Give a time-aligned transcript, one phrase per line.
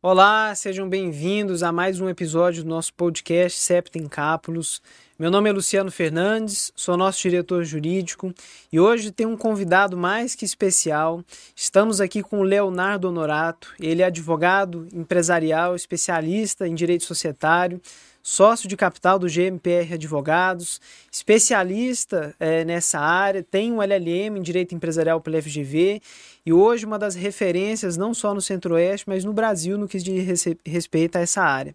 [0.00, 4.80] Olá, sejam bem-vindos a mais um episódio do nosso podcast Septem Cápulos.
[5.18, 8.32] Meu nome é Luciano Fernandes, sou nosso diretor jurídico
[8.72, 11.24] e hoje tem um convidado mais que especial.
[11.56, 13.74] Estamos aqui com o Leonardo Honorato.
[13.80, 17.82] Ele é advogado empresarial, especialista em direito societário,
[18.22, 20.80] sócio de capital do GMPR Advogados,
[21.10, 26.00] especialista é, nessa área, tem um LLM em Direito Empresarial pela FGV
[26.44, 30.44] e hoje uma das referências não só no Centro-Oeste, mas no Brasil no que diz
[30.64, 31.74] respeito a essa área.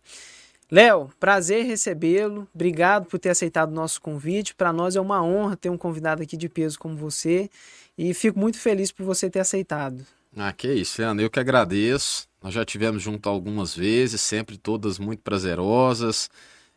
[0.72, 2.48] Léo, prazer recebê-lo.
[2.54, 4.56] Obrigado por ter aceitado o nosso convite.
[4.56, 7.50] Para nós é uma honra ter um convidado aqui de peso como você
[7.96, 10.04] e fico muito feliz por você ter aceitado.
[10.36, 11.24] Ah, que isso, Leandro.
[11.24, 12.28] Eu que agradeço.
[12.42, 16.30] Nós já tivemos junto algumas vezes, sempre todas muito prazerosas.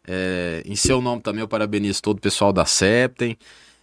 [0.07, 3.37] É, em seu nome também eu parabenizo todo o pessoal da Septem.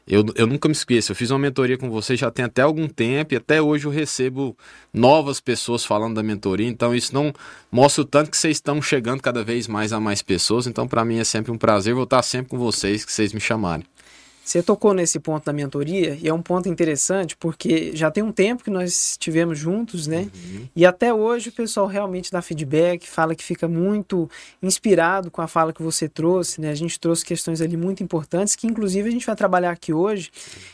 [0.05, 2.89] Eu, eu nunca me esqueço, eu fiz uma mentoria com você já tem até algum
[2.89, 4.57] tempo e até hoje eu recebo
[4.93, 7.31] novas pessoas falando da mentoria, então isso não
[7.71, 11.05] mostra o tanto que vocês estão chegando cada vez mais a mais pessoas, então para
[11.05, 13.85] mim é sempre um prazer voltar sempre com vocês, que vocês me chamarem.
[14.43, 18.31] Você tocou nesse ponto da mentoria e é um ponto interessante porque já tem um
[18.31, 20.29] tempo que nós estivemos juntos, né?
[20.35, 20.67] Uhum.
[20.75, 24.29] E até hoje o pessoal realmente dá feedback, fala que fica muito
[24.61, 26.71] inspirado com a fala que você trouxe, né?
[26.71, 30.29] A gente trouxe questões ali muito importantes que inclusive a gente vai trabalhar aqui hoje,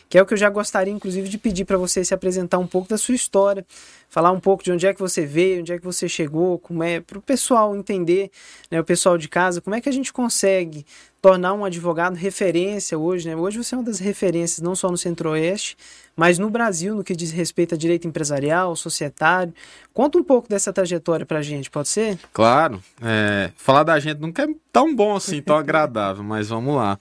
[0.10, 2.68] que é o que eu já gostaria inclusive de pedir para você se apresentar um
[2.68, 3.64] pouco da sua história,
[4.10, 6.84] falar um pouco de onde é que você veio, onde é que você chegou, como
[6.84, 8.32] é para o pessoal entender,
[8.70, 8.80] né?
[8.80, 10.86] O pessoal de casa, como é que a gente consegue
[11.22, 13.36] tornar um advogado referência hoje, né?
[13.36, 15.78] Hoje você é uma das referências não só no Centro-Oeste,
[16.16, 19.54] mas no Brasil no que diz respeito a direito empresarial, societário.
[19.94, 22.18] Conta um pouco dessa trajetória para a gente, pode ser?
[22.34, 22.82] Claro.
[23.02, 26.98] É, falar da gente nunca é tão bom assim, tão agradável, mas vamos lá.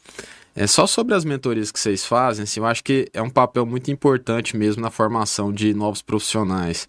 [0.61, 3.64] É só sobre as mentorias que vocês fazem, assim, eu acho que é um papel
[3.64, 6.89] muito importante mesmo na formação de novos profissionais.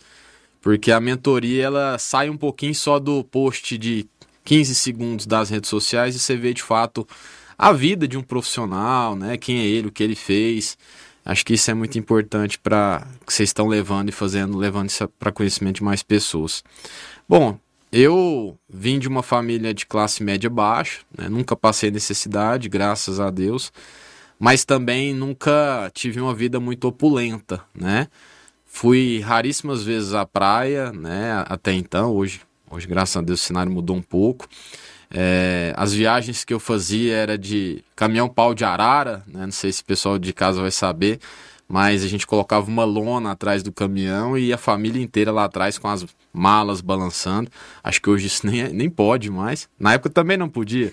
[0.60, 4.08] Porque a mentoria ela sai um pouquinho só do post de
[4.44, 7.08] 15 segundos das redes sociais e você vê de fato
[7.56, 9.38] a vida de um profissional, né?
[9.38, 10.76] Quem é ele, o que ele fez.
[11.24, 15.08] Acho que isso é muito importante para que vocês estão levando e fazendo, levando isso
[15.20, 16.64] para conhecimento de mais pessoas.
[17.28, 17.60] Bom,
[17.92, 21.28] eu vim de uma família de classe média baixa, né?
[21.30, 23.72] nunca passei necessidade, graças a Deus,
[24.40, 28.08] mas também nunca tive uma vida muito opulenta, né?
[28.66, 31.44] Fui raríssimas vezes à praia, né?
[31.48, 32.42] Até então, hoje
[32.72, 34.48] Hoje, graças a Deus, o cenário mudou um pouco.
[35.10, 39.46] É, as viagens que eu fazia era de caminhão pau de arara, né?
[39.46, 41.20] não sei se o pessoal de casa vai saber,
[41.70, 45.78] mas a gente colocava uma lona atrás do caminhão e a família inteira lá atrás
[45.78, 46.04] com as
[46.34, 47.52] malas balançando.
[47.84, 49.70] Acho que hoje isso nem, é, nem pode mais.
[49.80, 50.92] Na época também não podia,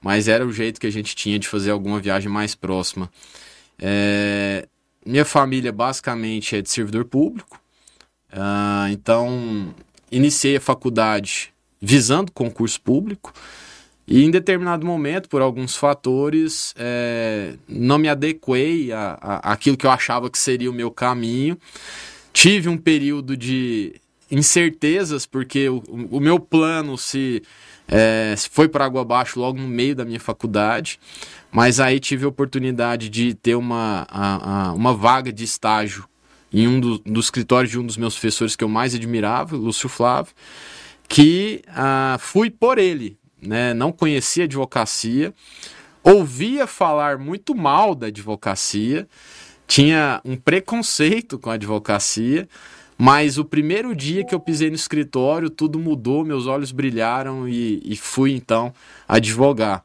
[0.00, 3.10] mas era o jeito que a gente tinha de fazer alguma viagem mais próxima.
[3.80, 4.68] É,
[5.04, 7.60] minha família basicamente é de servidor público,
[8.32, 9.74] uh, então
[10.10, 13.32] iniciei a faculdade visando concurso público
[14.06, 19.84] e em determinado momento, por alguns fatores, é, não me adequei a, a, aquilo que
[19.84, 21.58] eu achava que seria o meu caminho.
[22.32, 23.94] Tive um período de
[24.30, 27.42] incertezas, porque o, o meu plano se,
[27.88, 31.00] é, se foi para água abaixo logo no meio da minha faculdade,
[31.50, 36.04] mas aí tive a oportunidade de ter uma, a, uma vaga de estágio
[36.52, 39.88] em um do, do escritório de um dos meus professores que eu mais admirava, Lúcio
[39.88, 40.32] Flávio,
[41.08, 43.74] que ah, fui por ele, né?
[43.74, 45.34] não conhecia advocacia,
[46.02, 49.08] ouvia falar muito mal da advocacia,
[49.66, 52.48] tinha um preconceito com a advocacia,
[52.98, 57.82] mas o primeiro dia que eu pisei no escritório, tudo mudou, meus olhos brilharam e,
[57.84, 58.72] e fui então
[59.06, 59.84] advogar.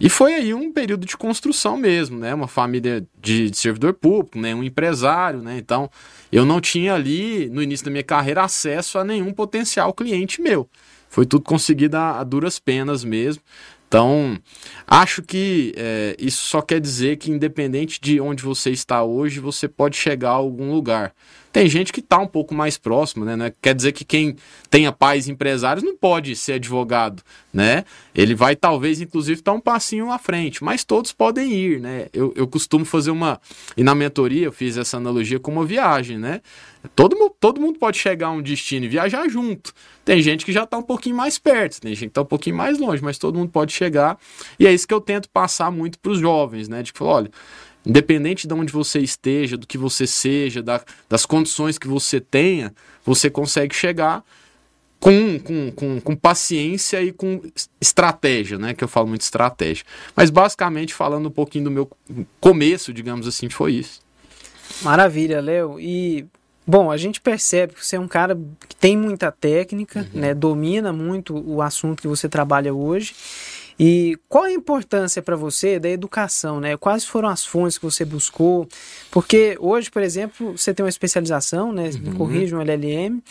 [0.00, 2.32] E foi aí um período de construção mesmo, né?
[2.32, 4.54] Uma família de, de, servidor público, né?
[4.54, 5.56] um empresário, né?
[5.58, 5.90] Então,
[6.30, 10.68] eu não tinha ali, no início da minha carreira, acesso a nenhum potencial cliente meu.
[11.08, 13.42] Foi tudo conseguido a, a duras penas mesmo.
[13.88, 14.38] Então,
[14.86, 19.66] acho que é, isso só quer dizer que, independente de onde você está hoje, você
[19.66, 21.14] pode chegar a algum lugar.
[21.52, 23.46] Tem gente que está um pouco mais próximo, né?
[23.46, 24.36] É, quer dizer que quem
[24.70, 27.22] tenha pais empresários não pode ser advogado,
[27.52, 27.84] né?
[28.14, 32.06] Ele vai talvez, inclusive, estar tá um passinho à frente, mas todos podem ir, né?
[32.12, 33.40] Eu, eu costumo fazer uma...
[33.76, 36.40] E na mentoria eu fiz essa analogia com uma viagem, né?
[36.94, 39.72] Todo, todo mundo pode chegar a um destino e viajar junto.
[40.04, 42.56] Tem gente que já está um pouquinho mais perto, tem gente que está um pouquinho
[42.56, 44.18] mais longe, mas todo mundo pode chegar.
[44.58, 46.82] E é isso que eu tento passar muito para os jovens, né?
[46.82, 47.30] De que, olha,
[47.84, 52.72] independente de onde você esteja, do que você seja, da, das condições que você tenha,
[53.04, 54.22] você consegue chegar
[55.00, 57.40] com, com, com, com, paciência e com
[57.80, 58.74] estratégia, né?
[58.74, 59.84] Que eu falo muito estratégia.
[60.14, 61.88] Mas basicamente, falando um pouquinho do meu
[62.40, 64.00] começo, digamos assim, foi isso.
[64.82, 65.78] Maravilha, Léo.
[65.78, 66.26] E
[66.68, 68.38] Bom, a gente percebe que você é um cara
[68.68, 70.20] que tem muita técnica, uhum.
[70.20, 73.14] né, domina muito o assunto que você trabalha hoje.
[73.78, 76.76] E qual a importância para você da educação, né?
[76.76, 78.66] Quais foram as fontes que você buscou?
[79.10, 81.90] Porque hoje, por exemplo, você tem uma especialização, né?
[81.90, 82.00] Uhum.
[82.00, 83.22] Me corrija, um LLM,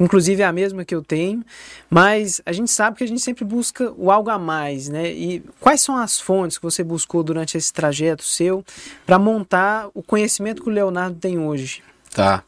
[0.00, 1.44] inclusive é a mesma que eu tenho,
[1.88, 5.12] mas a gente sabe que a gente sempre busca o algo a mais, né?
[5.12, 8.64] E quais são as fontes que você buscou durante esse trajeto seu
[9.06, 11.82] para montar o conhecimento que o Leonardo tem hoje?
[12.10, 12.42] Tá.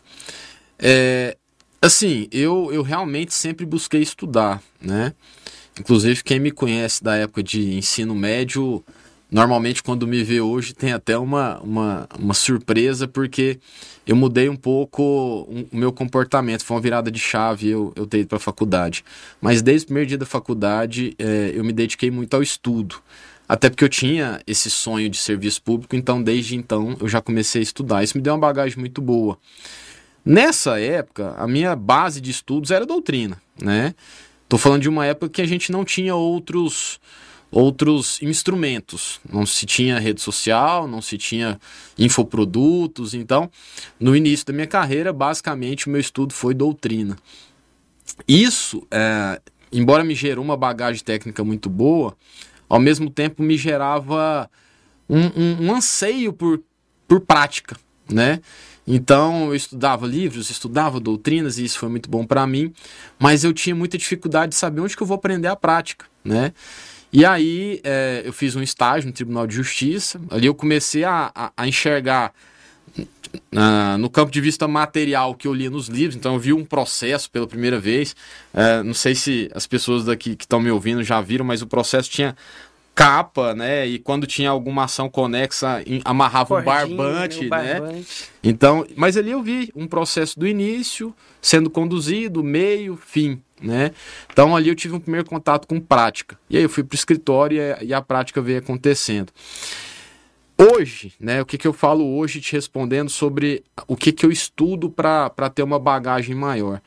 [0.79, 1.37] É,
[1.81, 5.15] assim, eu, eu realmente sempre busquei estudar, né?
[5.79, 8.85] Inclusive, quem me conhece da época de ensino médio,
[9.31, 13.59] normalmente quando me vê hoje tem até uma, uma, uma surpresa, porque
[14.07, 15.03] eu mudei um pouco
[15.73, 16.65] o meu comportamento.
[16.65, 19.05] Foi uma virada de chave eu, eu ter ido para a faculdade.
[19.41, 22.97] Mas desde o primeiro dia da faculdade, é, eu me dediquei muito ao estudo.
[23.49, 27.61] Até porque eu tinha esse sonho de serviço público, então desde então eu já comecei
[27.61, 28.03] a estudar.
[28.03, 29.39] Isso me deu uma bagagem muito boa.
[30.25, 33.95] Nessa época, a minha base de estudos era doutrina, né?
[34.55, 37.01] Tô falando de uma época que a gente não tinha outros
[37.51, 39.21] outros instrumentos.
[39.29, 41.59] Não se tinha rede social, não se tinha
[41.99, 43.15] infoprodutos.
[43.15, 43.51] Então,
[43.99, 47.17] no início da minha carreira, basicamente, o meu estudo foi doutrina.
[48.29, 49.43] Isso, é,
[49.73, 52.17] embora me gerou uma bagagem técnica muito boa,
[52.69, 54.49] ao mesmo tempo me gerava
[55.09, 56.63] um, um, um anseio por,
[57.09, 57.77] por prática,
[58.09, 58.41] né?
[58.87, 62.73] Então eu estudava livros, estudava doutrinas e isso foi muito bom para mim,
[63.19, 66.53] mas eu tinha muita dificuldade de saber onde que eu vou aprender a prática, né?
[67.13, 71.31] E aí é, eu fiz um estágio no Tribunal de Justiça, ali eu comecei a,
[71.35, 72.33] a, a enxergar
[73.53, 76.65] Uh, no campo de vista material que eu li nos livros, então eu vi um
[76.65, 78.15] processo pela primeira vez.
[78.53, 81.67] Uh, não sei se as pessoas daqui que estão me ouvindo já viram, mas o
[81.67, 82.37] processo tinha
[82.95, 83.87] capa, né?
[83.87, 87.81] E quando tinha alguma ação conexa, amarrava um barbante, né?
[87.81, 88.31] Barbante.
[88.43, 93.91] Então, mas ali eu vi um processo do início sendo conduzido, meio, fim, né?
[94.33, 96.39] Então ali eu tive um primeiro contato com prática.
[96.49, 99.33] E aí eu fui para o escritório e a, e a, prática veio acontecendo.
[100.57, 101.43] Hoje, né?
[101.43, 105.51] O que, que eu falo hoje te respondendo sobre o que, que eu estudo para
[105.53, 106.81] ter uma bagagem maior.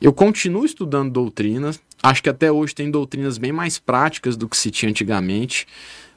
[0.00, 4.58] Eu continuo estudando doutrinas, Acho que até hoje tem doutrinas bem mais práticas do que
[4.58, 5.66] se tinha antigamente.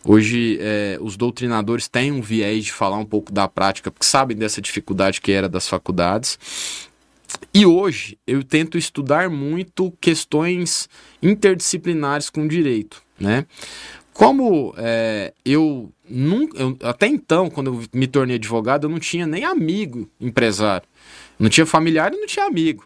[0.03, 4.35] Hoje, é, os doutrinadores têm um viés de falar um pouco da prática, porque sabem
[4.35, 6.37] dessa dificuldade que era das faculdades.
[7.53, 10.89] E hoje, eu tento estudar muito questões
[11.23, 13.45] interdisciplinares com direito, né?
[14.11, 19.25] Como é, eu, nunca, eu, até então, quando eu me tornei advogado, eu não tinha
[19.25, 20.85] nem amigo empresário.
[21.39, 22.85] Não tinha familiar e não tinha amigo.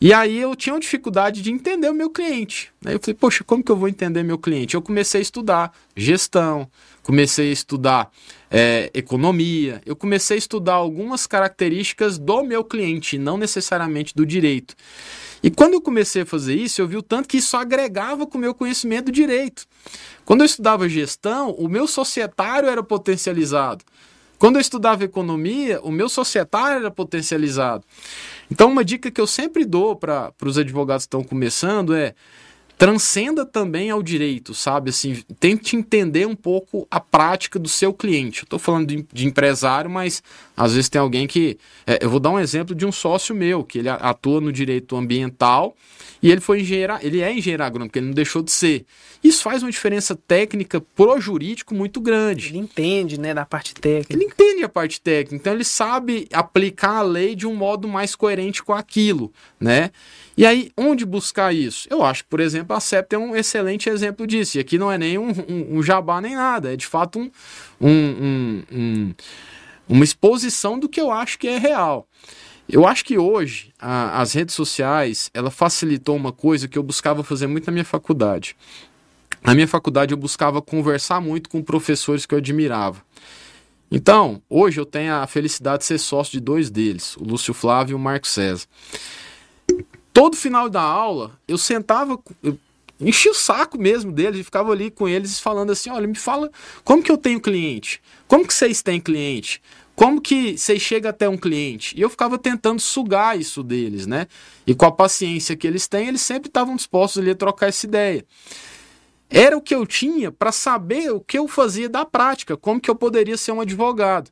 [0.00, 2.72] E aí eu tinha uma dificuldade de entender o meu cliente.
[2.86, 4.74] Aí eu falei, poxa, como que eu vou entender meu cliente?
[4.74, 6.66] Eu comecei a estudar gestão,
[7.02, 8.10] comecei a estudar
[8.50, 14.74] é, economia, eu comecei a estudar algumas características do meu cliente, não necessariamente do direito.
[15.42, 18.38] E quando eu comecei a fazer isso, eu vi o tanto que isso agregava com
[18.38, 19.66] o meu conhecimento do direito.
[20.24, 23.84] Quando eu estudava gestão, o meu societário era potencializado.
[24.40, 27.84] Quando eu estudava economia, o meu societário era potencializado.
[28.50, 32.14] Então, uma dica que eu sempre dou para os advogados que estão começando é
[32.80, 34.88] transcenda também ao direito, sabe?
[34.88, 38.44] Assim, tente entender um pouco a prática do seu cliente.
[38.44, 40.22] Estou falando de, de, empresário, mas
[40.56, 41.58] às vezes tem alguém que.
[41.86, 44.96] É, eu vou dar um exemplo de um sócio meu, que ele atua no direito
[44.96, 45.76] ambiental
[46.22, 48.84] e ele foi engenheiro, ele é engenheiro agrônomo, porque ele não deixou de ser.
[49.22, 52.48] Isso faz uma diferença técnica pro jurídico muito grande.
[52.48, 54.14] Ele entende, né, da parte técnica.
[54.14, 58.14] Ele entende a parte técnica, então ele sabe aplicar a lei de um modo mais
[58.14, 59.90] coerente com aquilo, né?
[60.40, 61.86] E aí, onde buscar isso?
[61.90, 64.56] Eu acho que, por exemplo, a CEP é um excelente exemplo disso.
[64.56, 67.30] E aqui não é nem um, um, um jabá nem nada, é de fato
[67.78, 69.14] um, um,
[69.86, 72.08] uma exposição do que eu acho que é real.
[72.66, 77.22] Eu acho que hoje a, as redes sociais ela facilitou uma coisa que eu buscava
[77.22, 78.56] fazer muito na minha faculdade.
[79.44, 83.02] Na minha faculdade eu buscava conversar muito com professores que eu admirava.
[83.90, 87.92] Então, hoje eu tenho a felicidade de ser sócio de dois deles, o Lúcio Flávio
[87.92, 88.66] e o Marco César
[90.12, 92.58] todo final da aula, eu sentava, eu
[93.00, 96.50] enchia o saco mesmo deles e ficava ali com eles falando assim: olha, me fala
[96.84, 98.02] como que eu tenho cliente?
[98.28, 99.62] Como que vocês têm cliente?
[99.94, 101.94] Como que vocês chegam até um cliente?
[101.96, 104.26] E eu ficava tentando sugar isso deles, né?
[104.66, 107.84] E com a paciência que eles têm, eles sempre estavam dispostos ali a trocar essa
[107.86, 108.24] ideia.
[109.28, 112.90] Era o que eu tinha para saber o que eu fazia da prática, como que
[112.90, 114.30] eu poderia ser um advogado.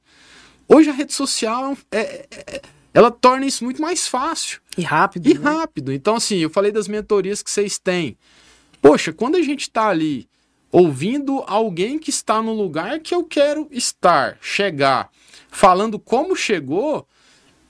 [0.66, 2.62] Hoje a rede social é, é, é
[2.98, 4.60] ela torna isso muito mais fácil.
[4.76, 5.28] E rápido.
[5.28, 5.40] E né?
[5.40, 5.92] rápido.
[5.92, 8.18] Então, assim, eu falei das mentorias que vocês têm.
[8.82, 10.28] Poxa, quando a gente está ali
[10.72, 15.10] ouvindo alguém que está no lugar que eu quero estar, chegar,
[15.48, 17.06] falando como chegou,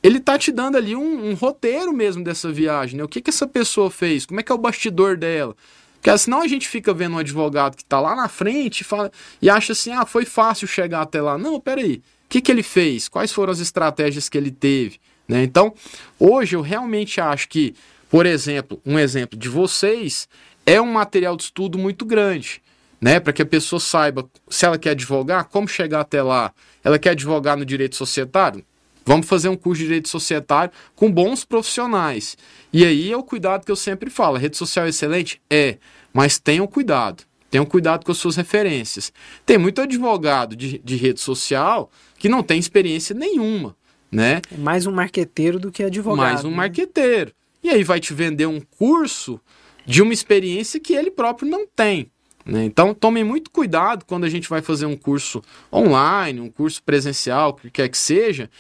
[0.03, 3.05] ele tá te dando ali um, um roteiro mesmo dessa viagem, né?
[3.05, 4.25] O que que essa pessoa fez?
[4.25, 5.55] Como é que é o bastidor dela?
[6.01, 9.13] Porque senão a gente fica vendo um advogado que está lá na frente e, fala,
[9.43, 11.37] e acha assim, ah, foi fácil chegar até lá.
[11.37, 13.09] Não, peraí, o que, que ele fez?
[13.09, 14.99] Quais foram as estratégias que ele teve?
[15.29, 15.43] Né?
[15.43, 15.75] Então,
[16.19, 17.75] hoje eu realmente acho que,
[18.11, 20.27] por exemplo, um exemplo de vocês
[20.65, 22.63] é um material de estudo muito grande.
[23.01, 26.53] Né, para que a pessoa saiba se ela quer advogar, como chegar até lá.
[26.83, 28.65] Ela quer advogar no direito societário?
[29.07, 32.37] Vamos fazer um curso de direito societário com bons profissionais.
[32.73, 34.35] E aí é o cuidado que eu sempre falo.
[34.35, 35.41] A rede social é excelente?
[35.49, 35.79] É,
[36.13, 37.23] mas tenham cuidado.
[37.51, 39.13] Tenham cuidado com as suas referências.
[39.47, 43.75] Tem muito advogado de, de rede social que não tem experiência nenhuma,
[44.11, 44.41] né?
[44.53, 46.27] É mais um marqueteiro do que advogado.
[46.27, 46.57] Mais um né?
[46.57, 47.33] marqueteiro.
[47.63, 49.41] E aí vai te vender um curso
[49.85, 52.11] de uma experiência que ele próprio não tem.
[52.45, 52.65] Né?
[52.65, 57.51] Então, tomem muito cuidado quando a gente vai fazer um curso online, um curso presencial,
[57.51, 58.51] o que quer que seja,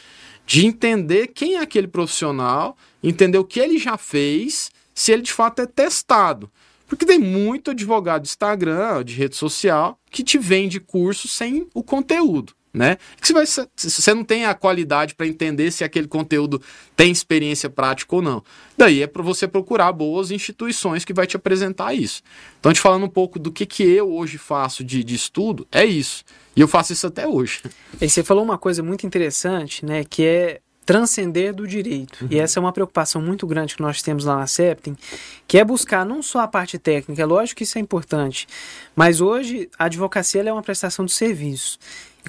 [0.46, 5.32] de entender quem é aquele profissional, entender o que ele já fez, se ele de
[5.32, 6.50] fato é testado.
[6.86, 11.82] Porque tem muito advogado de Instagram, de rede social, que te vende curso sem o
[11.82, 12.54] conteúdo.
[12.72, 12.98] Né?
[13.20, 13.46] Que você, vai,
[13.76, 16.60] você não tem a qualidade para entender se aquele conteúdo
[16.94, 18.44] tem experiência prática ou não.
[18.76, 22.22] Daí é para você procurar boas instituições que vai te apresentar isso.
[22.60, 25.84] Então, te falando um pouco do que, que eu hoje faço de, de estudo, é
[25.84, 26.24] isso.
[26.54, 27.62] E eu faço isso até hoje.
[28.00, 30.04] E você falou uma coisa muito interessante, né?
[30.04, 32.22] Que é transcender do direito.
[32.22, 32.28] Uhum.
[32.30, 34.96] E essa é uma preocupação muito grande que nós temos lá na Septem,
[35.46, 38.48] que é buscar não só a parte técnica, é lógico que isso é importante,
[38.96, 41.78] mas hoje a advocacia é uma prestação de serviço.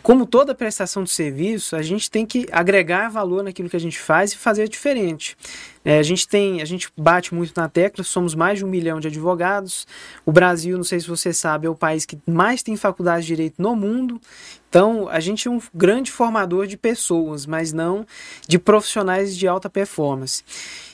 [0.01, 3.99] Como toda prestação de serviço, a gente tem que agregar valor naquilo que a gente
[3.99, 5.35] faz e fazer diferente.
[5.83, 8.99] É, a gente tem, a gente bate muito na tecla, somos mais de um milhão
[8.99, 9.87] de advogados.
[10.25, 13.27] O Brasil, não sei se você sabe, é o país que mais tem faculdade de
[13.27, 14.19] direito no mundo.
[14.69, 18.05] Então, a gente é um grande formador de pessoas, mas não
[18.47, 20.43] de profissionais de alta performance.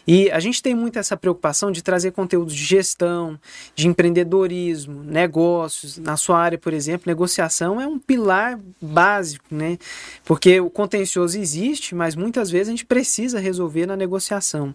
[0.07, 3.39] E a gente tem muito essa preocupação de trazer conteúdos de gestão,
[3.75, 5.97] de empreendedorismo, negócios.
[5.97, 9.77] Na sua área, por exemplo, negociação é um pilar básico, né?
[10.23, 14.73] Porque o contencioso existe, mas muitas vezes a gente precisa resolver na negociação.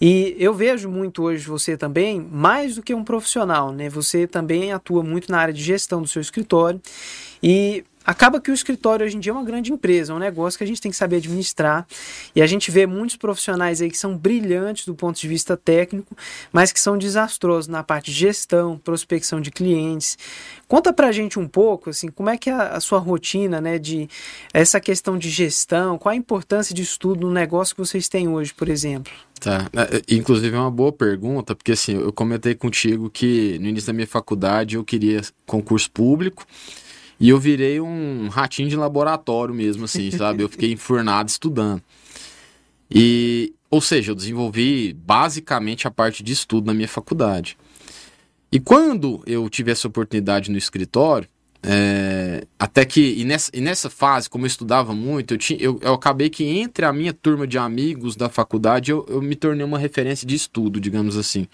[0.00, 3.88] E eu vejo muito hoje você também, mais do que um profissional, né?
[3.88, 6.80] Você também atua muito na área de gestão do seu escritório.
[7.42, 10.56] E Acaba que o escritório hoje em dia é uma grande empresa, é um negócio
[10.56, 11.84] que a gente tem que saber administrar.
[12.36, 16.16] E a gente vê muitos profissionais aí que são brilhantes do ponto de vista técnico,
[16.52, 20.16] mas que são desastrosos na parte de gestão, prospecção de clientes.
[20.68, 24.08] Conta pra gente um pouco, assim, como é que é a, sua rotina, né, de
[24.54, 28.54] essa questão de gestão, qual a importância de estudo no negócio que vocês têm hoje,
[28.54, 29.12] por exemplo?
[29.40, 33.68] Tá, é, é, inclusive é uma boa pergunta, porque assim, eu comentei contigo que no
[33.68, 36.46] início da minha faculdade eu queria concurso público,
[37.18, 40.42] e eu virei um ratinho de laboratório mesmo, assim, sabe?
[40.42, 41.82] Eu fiquei enfurnado estudando.
[42.90, 47.56] E, ou seja, eu desenvolvi basicamente a parte de estudo na minha faculdade.
[48.52, 51.28] E quando eu tive essa oportunidade no escritório,
[51.62, 55.80] é, até que, e nessa, e nessa fase, como eu estudava muito, eu, tinha, eu,
[55.82, 59.64] eu, acabei que entre a minha turma de amigos da faculdade, eu, eu me tornei
[59.64, 61.48] uma referência de estudo, digamos assim.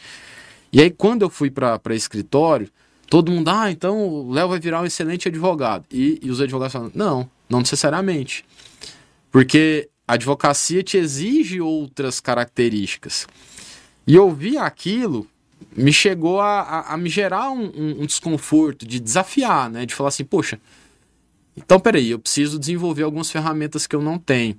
[0.70, 2.68] E aí, quando eu fui para escritório,
[3.12, 5.84] todo mundo, ah, então o Léo vai virar um excelente advogado.
[5.90, 8.42] E, e os advogados falam, não, não necessariamente.
[9.30, 13.26] Porque a advocacia te exige outras características.
[14.06, 15.28] E ouvir aquilo
[15.76, 19.84] me chegou a, a, a me gerar um, um, um, desconforto, de desafiar, né?
[19.84, 20.58] De falar assim, poxa,
[21.54, 24.58] então peraí, eu preciso desenvolver algumas ferramentas que eu não tenho.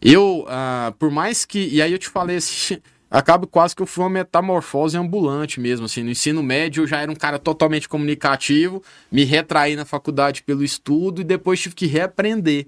[0.00, 1.68] Eu, uh, por mais que.
[1.68, 2.78] E aí eu te falei assim,
[3.12, 7.00] acaba quase que eu fui uma metamorfose ambulante mesmo, assim, no ensino médio eu já
[7.00, 11.86] era um cara totalmente comunicativo, me retraí na faculdade pelo estudo e depois tive que
[11.86, 12.66] reaprender.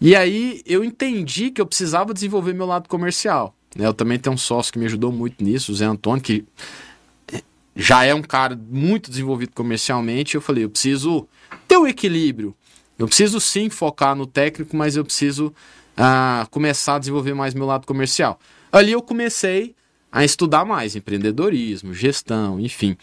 [0.00, 3.54] E aí eu entendi que eu precisava desenvolver meu lado comercial.
[3.76, 3.86] Né?
[3.86, 6.44] Eu também tenho um sócio que me ajudou muito nisso, o Zé Antônio, que
[7.76, 10.34] já é um cara muito desenvolvido comercialmente.
[10.34, 11.28] Eu falei, eu preciso
[11.68, 12.54] ter o um equilíbrio.
[12.98, 15.52] Eu preciso sim focar no técnico, mas eu preciso
[15.96, 18.38] uh, começar a desenvolver mais meu lado comercial.
[18.72, 19.74] Ali eu comecei
[20.10, 22.96] a estudar mais empreendedorismo, gestão, enfim.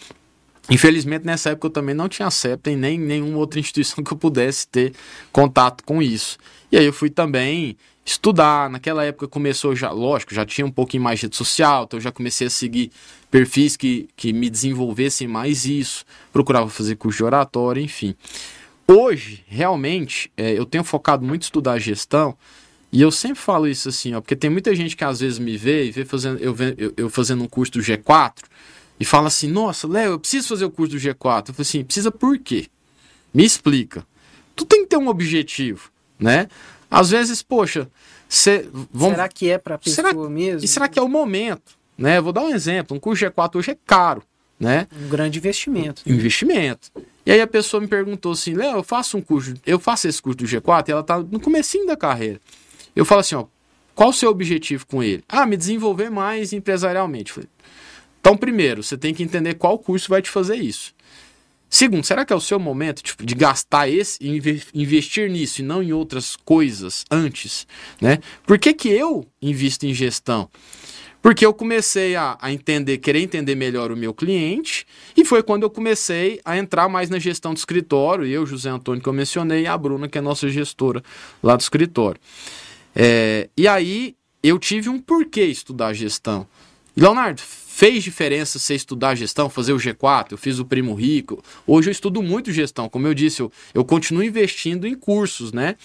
[0.69, 4.67] Infelizmente, nessa época eu também não tinha CEPTA nem nenhuma outra instituição que eu pudesse
[4.67, 4.93] ter
[5.31, 6.37] contato com isso.
[6.71, 8.69] E aí eu fui também estudar.
[8.69, 12.01] Naquela época começou já, lógico, já tinha um pouquinho mais de rede social, então eu
[12.01, 12.91] já comecei a seguir
[13.29, 16.03] perfis que, que me desenvolvessem mais isso.
[16.33, 18.15] Procurava fazer curso de oratória, enfim.
[18.87, 22.35] Hoje, realmente, é, eu tenho focado muito em estudar gestão
[22.91, 25.57] e eu sempre falo isso assim, ó, porque tem muita gente que às vezes me
[25.57, 28.33] vê e vê fazendo, eu, eu, eu fazendo um curso do G4
[28.99, 31.49] e fala assim: Nossa, Léo, eu preciso fazer o curso do G4.
[31.49, 32.67] Eu falo assim: Precisa por quê?
[33.33, 34.05] Me explica.
[34.55, 36.47] Tu tem que ter um objetivo, né?
[36.89, 37.87] Às vezes, poxa,
[38.29, 39.15] Cê, vamos...
[39.15, 40.63] Será que é para pessoa será, mesmo?
[40.63, 41.73] E será que é o momento?
[41.97, 42.21] Né?
[42.21, 42.95] Vou dar um exemplo.
[42.95, 44.21] Um curso G4 hoje é caro.
[44.59, 44.87] Né?
[44.93, 46.03] Um grande investimento.
[46.05, 46.91] Investimento.
[47.25, 50.21] E aí a pessoa me perguntou assim, Léo, eu faço um curso, eu faço esse
[50.21, 52.39] curso do G4 e ela está no comecinho da carreira.
[52.99, 53.45] Eu falo assim, ó,
[53.95, 55.23] qual o seu objetivo com ele?
[55.29, 57.31] Ah, me desenvolver mais empresarialmente.
[57.31, 57.47] Falei,
[58.19, 60.93] então, primeiro, você tem que entender qual curso vai te fazer isso.
[61.69, 64.41] Segundo, será que é o seu momento tipo, de gastar esse e
[64.73, 67.65] investir nisso e não em outras coisas antes?
[68.01, 68.19] Né?
[68.45, 70.49] Por que, que eu invisto em gestão?
[71.21, 75.63] Porque eu comecei a, a, entender, querer entender melhor o meu cliente, e foi quando
[75.63, 79.63] eu comecei a entrar mais na gestão do escritório, eu, José Antônio, que eu mencionei,
[79.63, 81.01] e a Bruna, que é nossa gestora
[81.41, 82.19] lá do escritório.
[82.95, 86.47] É, e aí eu tive um porquê estudar gestão.
[86.95, 91.41] Leonardo, fez diferença você estudar gestão, fazer o G4, eu fiz o Primo Rico.
[91.65, 95.77] Hoje eu estudo muito gestão, como eu disse, eu, eu continuo investindo em cursos, né?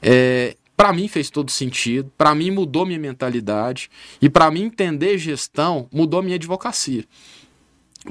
[0.00, 5.18] É, para mim fez todo sentido, para mim mudou minha mentalidade e para mim entender
[5.18, 7.04] gestão mudou minha advocacia.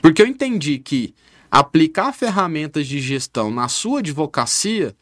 [0.02, 1.14] Porque eu entendi que
[1.52, 4.96] aplicar ferramentas de gestão na sua advocacia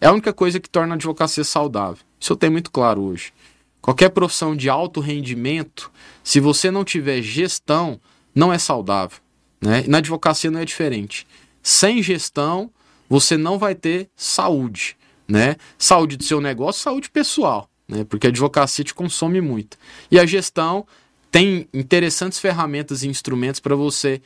[0.00, 2.04] é a única coisa que torna a advocacia saudável.
[2.18, 3.32] Isso eu tenho muito claro hoje.
[3.80, 5.90] Qualquer profissão de alto rendimento,
[6.22, 8.00] se você não tiver gestão,
[8.34, 9.18] não é saudável.
[9.60, 9.84] Né?
[9.86, 11.26] Na advocacia não é diferente.
[11.62, 12.70] Sem gestão,
[13.08, 14.96] você não vai ter saúde
[15.26, 15.56] né?
[15.78, 18.04] Saúde do seu negócio, saúde pessoal, né?
[18.04, 19.78] Porque a advocacia te consome muito.
[20.10, 20.86] E a gestão
[21.30, 24.20] tem interessantes ferramentas e instrumentos para você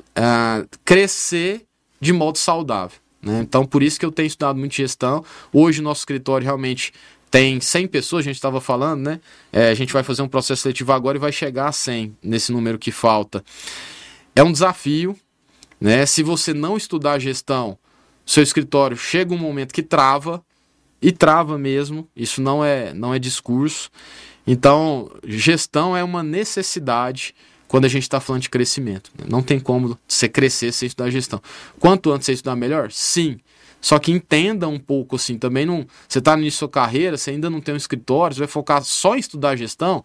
[0.00, 1.66] uh, crescer
[2.00, 2.98] de modo saudável.
[3.24, 3.40] Né?
[3.40, 5.24] Então, por isso que eu tenho estudado muito gestão.
[5.52, 6.92] Hoje, nosso escritório realmente
[7.30, 9.20] tem 100 pessoas, a gente estava falando, né?
[9.52, 12.52] É, a gente vai fazer um processo seletivo agora e vai chegar a 100 nesse
[12.52, 13.42] número que falta.
[14.36, 15.16] É um desafio,
[15.80, 16.06] né?
[16.06, 17.76] Se você não estudar gestão,
[18.24, 20.44] seu escritório chega um momento que trava
[21.02, 22.08] e trava mesmo.
[22.14, 23.90] Isso não é não é discurso.
[24.46, 27.34] Então, gestão é uma necessidade
[27.74, 29.10] quando a gente está falando de crescimento.
[29.18, 29.26] Né?
[29.28, 31.42] Não tem como você crescer sem estudar gestão.
[31.80, 32.92] Quanto antes você estudar melhor?
[32.92, 33.40] Sim.
[33.80, 35.84] Só que entenda um pouco assim, também não.
[36.08, 39.16] Você está na sua carreira, você ainda não tem um escritório, você vai focar só
[39.16, 40.04] em estudar gestão.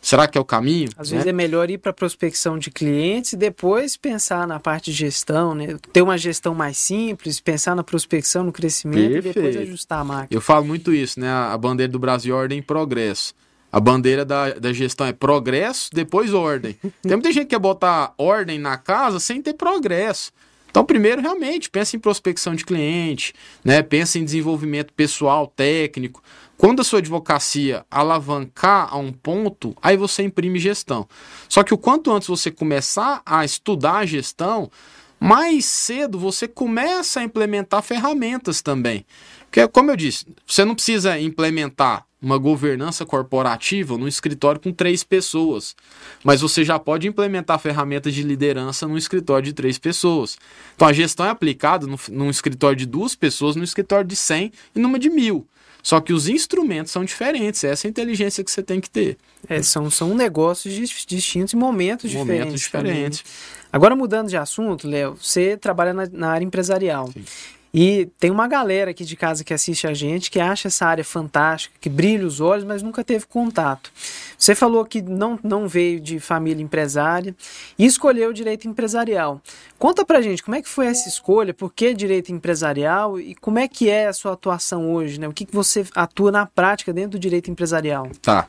[0.00, 0.88] Será que é o caminho?
[0.96, 1.18] Às né?
[1.18, 5.54] vezes é melhor ir para prospecção de clientes e depois pensar na parte de gestão,
[5.54, 5.76] né?
[5.92, 9.38] Ter uma gestão mais simples, pensar na prospecção, no crescimento Perfeito.
[9.38, 10.28] e depois ajustar a máquina.
[10.30, 11.30] Eu falo muito isso, né?
[11.30, 13.34] A bandeira do Brasil é ordem e progresso.
[13.72, 16.76] A bandeira da, da gestão é progresso, depois ordem.
[17.02, 20.32] Tem muita gente que quer botar ordem na casa sem ter progresso.
[20.70, 23.82] Então, primeiro, realmente, pensa em prospecção de cliente, né?
[23.82, 26.22] pensa em desenvolvimento pessoal, técnico.
[26.56, 31.08] Quando a sua advocacia alavancar a um ponto, aí você imprime gestão.
[31.48, 34.70] Só que o quanto antes você começar a estudar a gestão,
[35.18, 39.04] mais cedo você começa a implementar ferramentas também.
[39.46, 45.02] Porque, como eu disse, você não precisa implementar uma governança corporativa num escritório com três
[45.02, 45.74] pessoas,
[46.22, 50.36] mas você já pode implementar ferramentas de liderança num escritório de três pessoas.
[50.76, 54.78] Então a gestão é aplicada num escritório de duas pessoas, num escritório de 100 e
[54.78, 55.46] numa de mil.
[55.82, 59.16] Só que os instrumentos são diferentes, essa é a inteligência que você tem que ter.
[59.48, 60.74] É, são, são negócios
[61.06, 62.60] distintos e momentos, momentos diferentes.
[62.60, 63.24] diferentes.
[63.72, 67.10] Agora, mudando de assunto, Léo, você trabalha na, na área empresarial.
[67.12, 67.24] Sim.
[67.72, 71.04] E tem uma galera aqui de casa que assiste a gente que acha essa área
[71.04, 73.92] fantástica, que brilha os olhos, mas nunca teve contato.
[74.36, 77.34] Você falou que não, não veio de família empresária
[77.78, 79.40] e escolheu direito empresarial.
[79.78, 83.58] Conta pra gente como é que foi essa escolha, por que direito empresarial e como
[83.58, 85.28] é que é a sua atuação hoje, né?
[85.28, 88.08] O que, que você atua na prática dentro do direito empresarial?
[88.20, 88.48] Tá.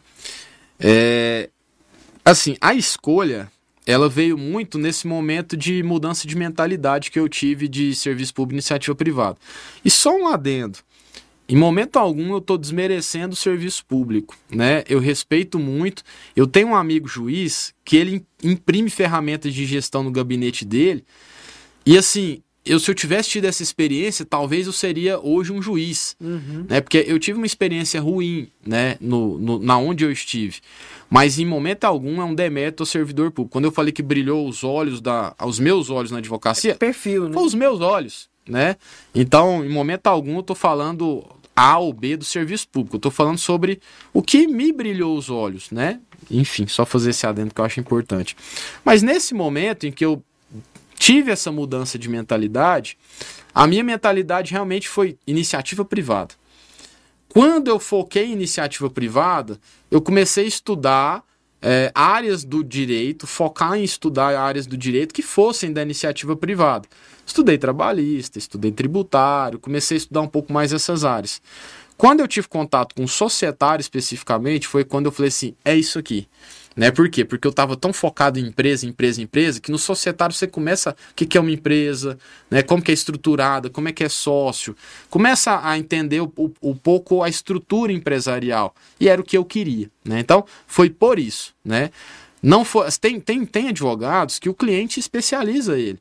[0.80, 1.50] É...
[2.26, 3.52] Assim, a escolha
[3.86, 8.56] ela veio muito nesse momento de mudança de mentalidade que eu tive de serviço público
[8.56, 9.38] e iniciativa privada.
[9.84, 10.80] E só um adendo.
[11.50, 14.84] Em momento algum eu estou desmerecendo o serviço público, né?
[14.88, 16.02] Eu respeito muito.
[16.34, 21.04] Eu tenho um amigo juiz que ele imprime ferramentas de gestão no gabinete dele.
[21.86, 26.16] E assim, eu se eu tivesse tido essa experiência, talvez eu seria hoje um juiz,
[26.22, 26.66] uhum.
[26.70, 26.80] né?
[26.80, 28.98] Porque eu tive uma experiência ruim, né?
[29.02, 30.60] No, no, na onde eu estive.
[31.10, 33.52] Mas em momento algum é um demérito ao servidor público.
[33.52, 37.28] Quando eu falei que brilhou os olhos da, aos meus olhos na advocacia, é perfil,
[37.28, 37.34] né?
[37.34, 38.76] Foi os meus olhos, né?
[39.14, 42.96] Então, em momento algum eu estou falando A ou B do serviço público.
[42.96, 43.82] Eu estou falando sobre
[44.14, 46.00] o que me brilhou os olhos, né?
[46.30, 48.38] Enfim, só fazer esse adendo que eu acho importante.
[48.86, 50.24] Mas nesse momento em que eu
[51.02, 52.96] tive essa mudança de mentalidade,
[53.56, 56.36] a minha mentalidade realmente foi iniciativa privada.
[57.28, 59.60] Quando eu foquei em iniciativa privada,
[59.90, 61.24] eu comecei a estudar
[61.60, 66.88] é, áreas do direito, focar em estudar áreas do direito que fossem da iniciativa privada.
[67.26, 71.42] Estudei trabalhista, estudei tributário, comecei a estudar um pouco mais essas áreas.
[71.98, 76.28] Quando eu tive contato com societário especificamente, foi quando eu falei assim: é isso aqui.
[76.76, 76.90] Né?
[76.90, 77.26] Por quê?
[77.26, 81.16] Porque eu estava tão focado em empresa, empresa, empresa, que no societário você começa o
[81.16, 82.18] que, que é uma empresa,
[82.50, 82.62] né?
[82.62, 84.76] como que é estruturada, como é que é sócio,
[85.10, 86.32] começa a entender um,
[86.62, 88.74] um pouco a estrutura empresarial.
[89.00, 89.90] E era o que eu queria.
[90.06, 90.20] Né?
[90.20, 91.54] Então, foi por isso.
[91.64, 91.92] Né?
[92.42, 96.00] Não foi, tem, tem, tem advogados que o cliente especializa ele.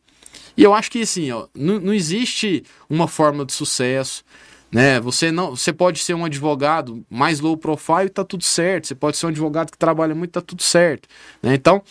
[0.57, 4.25] E eu acho que assim, ó, não, não existe uma fórmula de sucesso.
[4.71, 5.01] Né?
[5.01, 8.87] Você não, você pode ser um advogado mais low profile e tá tudo certo.
[8.87, 11.09] Você pode ser um advogado que trabalha muito, tá tudo certo.
[11.43, 11.55] Né?
[11.55, 11.83] Então,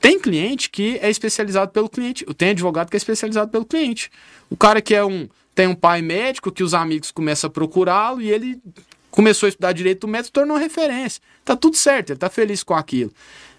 [0.00, 4.10] tem cliente que é especializado pelo cliente, tem advogado que é especializado pelo cliente.
[4.50, 8.20] O cara que é um tem um pai médico que os amigos começam a procurá-lo
[8.20, 8.60] e ele
[9.10, 11.22] começou a estudar direito do médico, tornou referência.
[11.42, 13.10] Tá tudo certo, ele tá feliz com aquilo.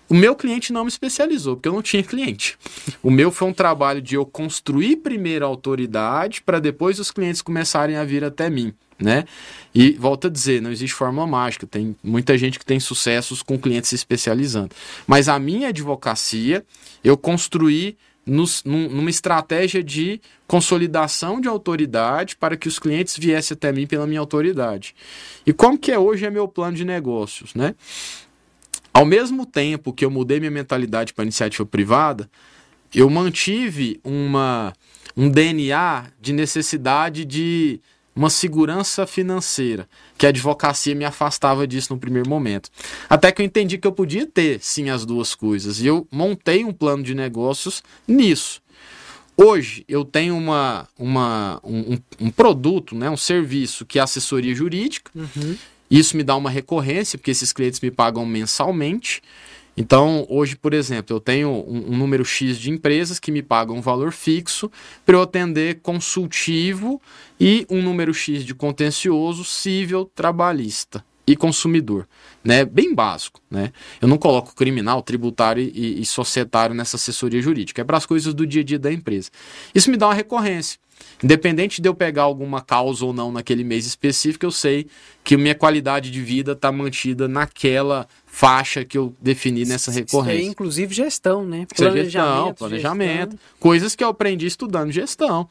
[0.09, 2.57] O meu cliente não me especializou, porque eu não tinha cliente.
[3.03, 7.41] O meu foi um trabalho de eu construir primeiro a autoridade para depois os clientes
[7.41, 8.73] começarem a vir até mim.
[8.99, 9.25] Né?
[9.75, 13.57] E volto a dizer, não existe fórmula mágica, tem muita gente que tem sucessos com
[13.57, 14.71] clientes se especializando.
[15.05, 16.65] Mas a minha advocacia,
[17.03, 17.95] eu construí
[18.27, 23.87] nos, num, numa estratégia de consolidação de autoridade para que os clientes viessem até mim
[23.87, 24.93] pela minha autoridade.
[25.45, 27.73] E como que é hoje é meu plano de negócios, né?
[28.97, 32.27] Ao mesmo tempo que eu mudei minha mentalidade para iniciativa privada,
[32.95, 34.73] eu mantive uma,
[35.15, 37.79] um DNA de necessidade de
[38.15, 42.71] uma segurança financeira, que a advocacia me afastava disso no primeiro momento.
[43.07, 45.79] Até que eu entendi que eu podia ter, sim, as duas coisas.
[45.79, 48.63] E eu montei um plano de negócios nisso.
[49.37, 55.11] Hoje eu tenho uma, uma, um, um produto, né, um serviço que é assessoria jurídica.
[55.13, 55.55] Uhum
[55.89, 59.21] isso me dá uma recorrência, porque esses clientes me pagam mensalmente.
[59.75, 63.77] Então, hoje, por exemplo, eu tenho um, um número X de empresas que me pagam
[63.77, 64.71] um valor fixo
[65.05, 66.99] para eu atender consultivo
[67.39, 72.07] e um número X de contencioso civil trabalhista e consumidor,
[72.41, 72.63] né?
[72.63, 73.73] Bem básico, né?
[74.01, 78.33] Eu não coloco criminal, tributário e, e societário nessa assessoria jurídica, é para as coisas
[78.33, 79.29] do dia a dia da empresa.
[79.75, 80.79] Isso me dá uma recorrência.
[81.23, 84.87] Independente de eu pegar alguma causa ou não naquele mês específico, eu sei
[85.23, 90.39] que minha qualidade de vida está mantida naquela faixa que eu defini nessa recorrência.
[90.39, 91.67] Isso é inclusive gestão, né?
[91.75, 93.39] Planejamento, gestão, planejamento, gestão.
[93.59, 95.49] coisas que eu aprendi estudando gestão.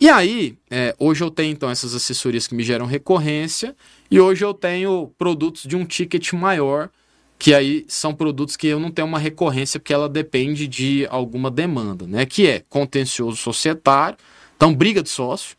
[0.00, 3.76] E aí, é, hoje eu tenho então essas assessorias que me geram recorrência
[4.10, 6.90] e hoje eu tenho produtos de um ticket maior
[7.38, 11.50] que aí são produtos que eu não tenho uma recorrência porque ela depende de alguma
[11.50, 12.24] demanda, né?
[12.24, 14.16] Que é contencioso societário,
[14.56, 15.56] então, briga de sócio,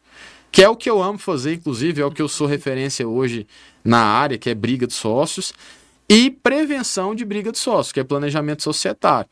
[0.51, 3.45] que é o que eu amo fazer, inclusive, é o que eu sou referência hoje
[3.83, 5.53] na área, que é briga de sócios,
[6.09, 9.29] e prevenção de briga de sócios, que é planejamento societário.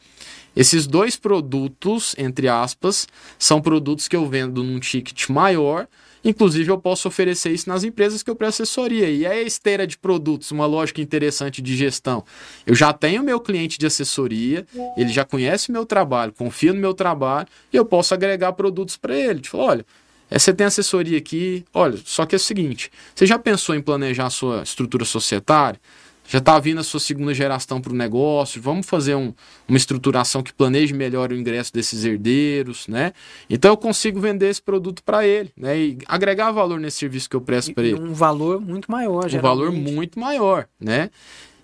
[0.55, 3.07] Esses dois produtos, entre aspas,
[3.39, 5.87] são produtos que eu vendo num ticket maior.
[6.23, 9.09] Inclusive, eu posso oferecer isso nas empresas que eu presto assessoria.
[9.09, 12.23] E é a esteira de produtos, uma lógica interessante de gestão.
[12.65, 16.93] Eu já tenho meu cliente de assessoria, ele já conhece meu trabalho, confia no meu
[16.93, 19.41] trabalho, e eu posso agregar produtos para ele.
[19.41, 19.85] Tipo, olha,
[20.33, 23.81] é, você tem assessoria aqui, olha, só que é o seguinte: você já pensou em
[23.81, 25.79] planejar a sua estrutura societária?
[26.27, 29.33] Já está vindo a sua segunda geração para o negócio, vamos fazer um,
[29.67, 33.13] uma estruturação que planeje melhor o ingresso desses herdeiros, né?
[33.49, 35.77] Então eu consigo vender esse produto para ele, né?
[35.77, 37.99] E agregar valor nesse serviço que eu presto para ele.
[37.99, 41.09] Um valor muito maior, Um valor muito maior, né?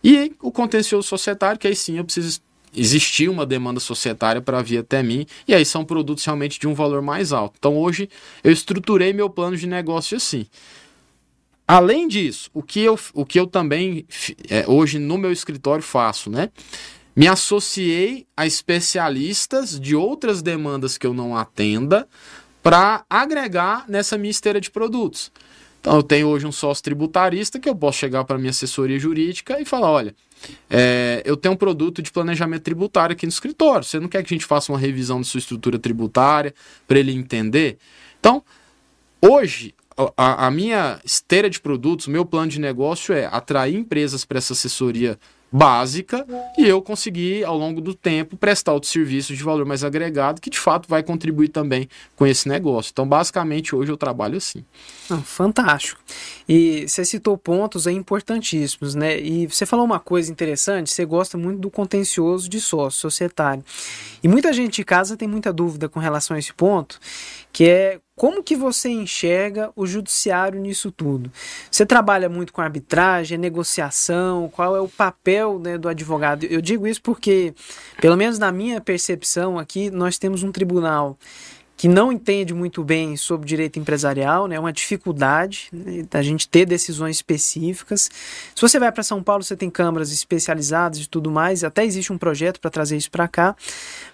[0.04, 2.42] E o contencioso societário, que aí sim eu preciso
[2.76, 6.74] existir uma demanda societária para vir até mim, e aí são produtos realmente de um
[6.74, 7.56] valor mais alto.
[7.58, 8.10] Então hoje
[8.44, 10.46] eu estruturei meu plano de negócio assim.
[11.70, 14.04] Além disso, o que eu, o que eu também
[14.50, 16.50] é, hoje no meu escritório faço, né?
[17.16, 22.08] Me associei a especialistas de outras demandas que eu não atenda
[22.64, 25.32] para agregar nessa minha esteira de produtos.
[25.80, 29.62] Então, eu tenho hoje um sócio tributarista que eu posso chegar para minha assessoria jurídica
[29.62, 30.16] e falar: olha,
[30.72, 33.84] é, eu tenho um produto de planejamento tributário aqui no escritório.
[33.84, 36.52] Você não quer que a gente faça uma revisão de sua estrutura tributária
[36.88, 37.78] para ele entender?
[38.20, 38.44] Então,
[39.22, 39.76] hoje,
[40.16, 44.54] a, a, minha esteira de produtos, meu plano de negócio é atrair empresas para essa
[44.54, 45.20] assessoria
[45.52, 46.26] básica
[46.58, 50.50] e eu conseguir, ao longo do tempo, prestar outros serviços de valor mais agregado que
[50.50, 52.92] de fato vai contribuir também com esse negócio.
[52.92, 54.64] Então, basicamente, hoje eu trabalho assim.
[55.10, 56.00] Ah, fantástico.
[56.48, 59.20] E você citou pontos aí importantíssimos, né?
[59.20, 63.64] E você falou uma coisa interessante, você gosta muito do contencioso de sócio societário.
[64.22, 67.00] E muita gente de casa tem muita dúvida com relação a esse ponto,
[67.52, 71.32] que é como que você enxerga o judiciário nisso tudo?
[71.72, 76.44] Você trabalha muito com arbitragem, negociação, qual é o papel né, do advogado?
[76.44, 77.54] Eu digo isso porque,
[78.02, 81.18] pelo menos na minha percepção aqui, nós temos um tribunal
[81.80, 84.58] que não entende muito bem sobre direito empresarial, né?
[84.58, 88.12] É uma dificuldade né, da gente ter decisões específicas.
[88.54, 92.12] Se você vai para São Paulo, você tem câmaras especializadas e tudo mais, até existe
[92.12, 93.56] um projeto para trazer isso para cá,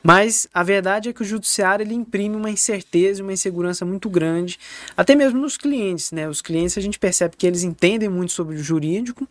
[0.04, 4.60] mas a verdade é que o judiciário ele imprime uma incerteza uma insegurança muito grande,
[4.95, 6.30] até mesmo nos clientes, né?
[6.30, 9.28] Os clientes a gente percebe que eles entendem muito sobre o jurídico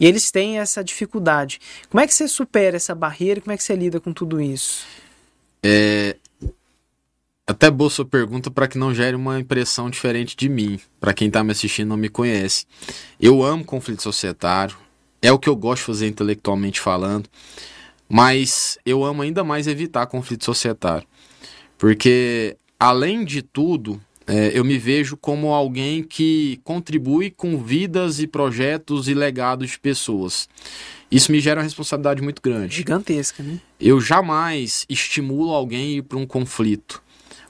[0.00, 1.60] e eles têm essa dificuldade.
[1.90, 3.42] Como é que você supera essa barreira?
[3.42, 4.86] Como é que você lida com tudo isso?
[5.62, 6.16] É,
[7.46, 11.28] até boa sua pergunta para que não gere uma impressão diferente de mim, para quem
[11.28, 12.66] está me assistindo não me conhece.
[13.20, 14.76] Eu amo conflito societário,
[15.20, 17.28] é o que eu gosto de fazer intelectualmente falando,
[18.08, 21.06] mas eu amo ainda mais evitar conflito societário,
[21.76, 28.26] porque além de tudo, é, eu me vejo como alguém que contribui com vidas e
[28.26, 30.48] projetos e legados de pessoas.
[31.10, 32.76] Isso me gera uma responsabilidade muito grande.
[32.76, 33.60] Gigantesca, né?
[33.78, 37.03] Eu jamais estimulo alguém a ir para um conflito.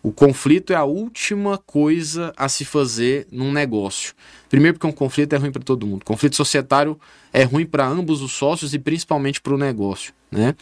[0.05, 4.13] O conflito é a última coisa a se fazer num negócio.
[4.51, 6.05] Primeiro, porque um conflito é ruim para todo mundo.
[6.05, 7.01] conflito societário
[7.33, 10.13] é ruim para ambos os sócios e principalmente para o negócio.
[10.31, 10.55] Né?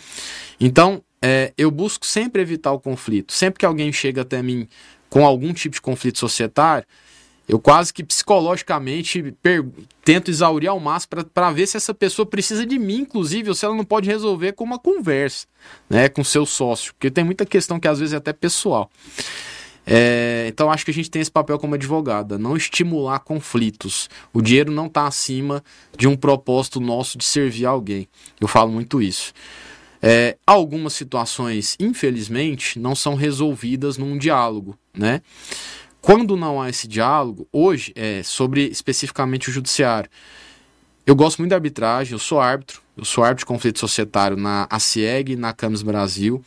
[0.60, 3.32] Então, é, eu busco sempre evitar o conflito.
[3.32, 4.68] Sempre que alguém chega até mim
[5.10, 6.86] com algum tipo de conflito societário,
[7.52, 9.34] eu quase que psicologicamente
[10.02, 13.62] tento exaurir ao máximo para ver se essa pessoa precisa de mim, inclusive, ou se
[13.62, 15.46] ela não pode resolver com uma conversa,
[15.88, 18.90] né, com seu sócio, porque tem muita questão que às vezes é até pessoal.
[19.86, 24.08] É, então acho que a gente tem esse papel como advogada, não estimular conflitos.
[24.32, 25.62] O dinheiro não está acima
[25.94, 28.08] de um propósito nosso de servir alguém.
[28.40, 29.30] Eu falo muito isso.
[30.00, 35.20] É, algumas situações, infelizmente, não são resolvidas num diálogo, né?
[36.02, 40.10] Quando não há esse diálogo, hoje, é, sobre especificamente o judiciário,
[41.06, 44.66] eu gosto muito da arbitragem, eu sou árbitro, eu sou árbitro de conflito societário na
[44.68, 46.44] ACIEG e na Camis Brasil.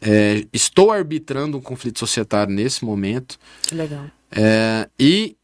[0.00, 3.36] É, estou arbitrando um conflito societário nesse momento.
[3.62, 4.06] Que legal.
[4.30, 5.36] É, e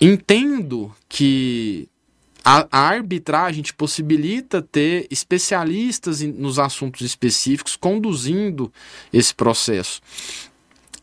[0.00, 1.88] entendo que
[2.42, 8.72] a, a, arbitragem te possibilita ter especialistas em, nos assuntos específicos conduzindo
[9.12, 10.00] esse processo.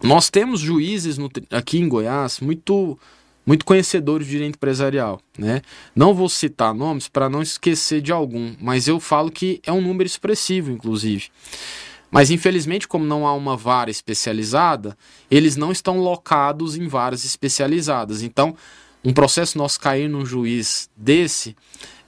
[0.01, 2.97] Nós temos juízes no, aqui em Goiás muito
[3.45, 5.63] muito conhecedores de direito empresarial, né?
[5.95, 9.81] Não vou citar nomes para não esquecer de algum, mas eu falo que é um
[9.81, 11.29] número expressivo, inclusive.
[12.11, 14.95] Mas infelizmente, como não há uma vara especializada,
[15.31, 18.21] eles não estão locados em varas especializadas.
[18.21, 18.55] Então,
[19.03, 21.55] um processo nosso cair num juiz desse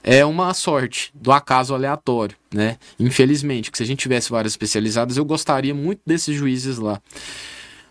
[0.04, 2.78] é uma sorte do acaso aleatório, né?
[3.00, 7.00] Infelizmente, que se a gente tivesse varas especializadas, eu gostaria muito desses juízes lá.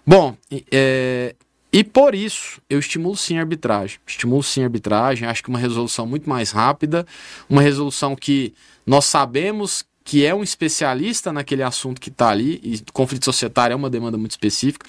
[0.06, 0.36] Bom,
[0.72, 1.36] é,
[1.72, 4.00] e por isso eu estimulo sim a arbitragem.
[4.06, 7.06] Estimulo sim a arbitragem, acho que uma resolução muito mais rápida,
[7.50, 8.54] uma resolução que
[8.86, 13.76] nós sabemos que é um especialista naquele assunto que está ali, e conflito societário é
[13.76, 14.86] uma demanda muito específica.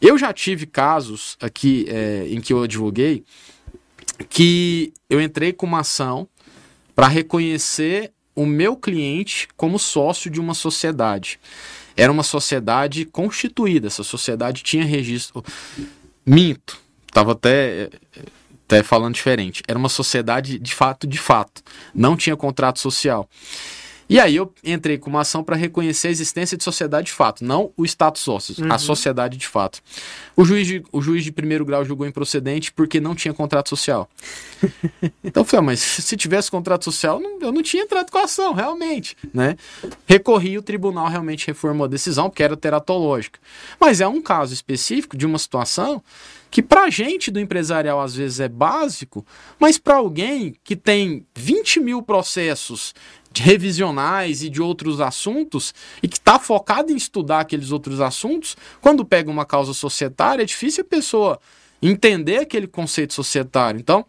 [0.00, 3.24] Eu já tive casos aqui é, em que eu advoguei
[4.28, 6.28] que eu entrei com uma ação
[6.94, 11.40] para reconhecer o meu cliente como sócio de uma sociedade
[12.00, 15.44] era uma sociedade constituída, essa sociedade tinha registro.
[16.24, 17.90] Minto, estava até,
[18.66, 19.62] até falando diferente.
[19.68, 21.62] Era uma sociedade de fato, de fato.
[21.94, 23.28] Não tinha contrato social.
[24.10, 27.44] E aí eu entrei com uma ação para reconhecer a existência de sociedade de fato,
[27.44, 28.72] não o status sócios, uhum.
[28.72, 29.80] a sociedade de fato.
[30.34, 34.10] O juiz de, o juiz de primeiro grau julgou improcedente porque não tinha contrato social.
[35.22, 38.24] então eu falei, ah, mas se tivesse contrato social, eu não tinha entrado com a
[38.24, 39.16] ação, realmente.
[39.32, 39.56] Né?
[40.08, 43.38] Recorri, o tribunal realmente reformou a decisão, porque era teratológica.
[43.78, 46.02] Mas é um caso específico de uma situação
[46.50, 49.24] que para gente do empresarial às vezes é básico,
[49.58, 52.94] mas para alguém que tem 20 mil processos
[53.34, 59.04] revisionais e de outros assuntos e que está focado em estudar aqueles outros assuntos, quando
[59.04, 61.40] pega uma causa societária, é difícil a pessoa
[61.80, 63.78] entender aquele conceito societário.
[63.78, 64.04] Então,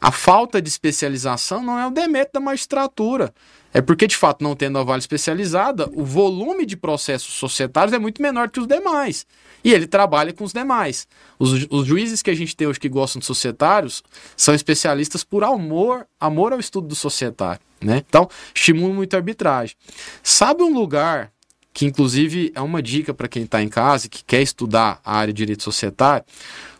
[0.00, 3.34] a falta de especialização não é o demérito da magistratura.
[3.72, 7.98] É porque, de fato, não tendo a vale especializada, o volume de processos societários é
[7.98, 9.26] muito menor que os demais.
[9.62, 11.06] E ele trabalha com os demais.
[11.38, 14.02] Os, os juízes que a gente tem hoje que gostam de societários
[14.36, 17.60] são especialistas por amor, amor ao estudo do societário.
[17.80, 18.02] Né?
[18.08, 19.76] Então, estimula muito a arbitragem.
[20.22, 21.30] Sabe um lugar
[21.72, 25.16] que, inclusive, é uma dica para quem está em casa e que quer estudar a
[25.16, 26.24] área de direito societário?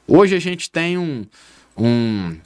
[0.08, 1.24] Hoje a gente tem um,
[1.76, 2.36] um,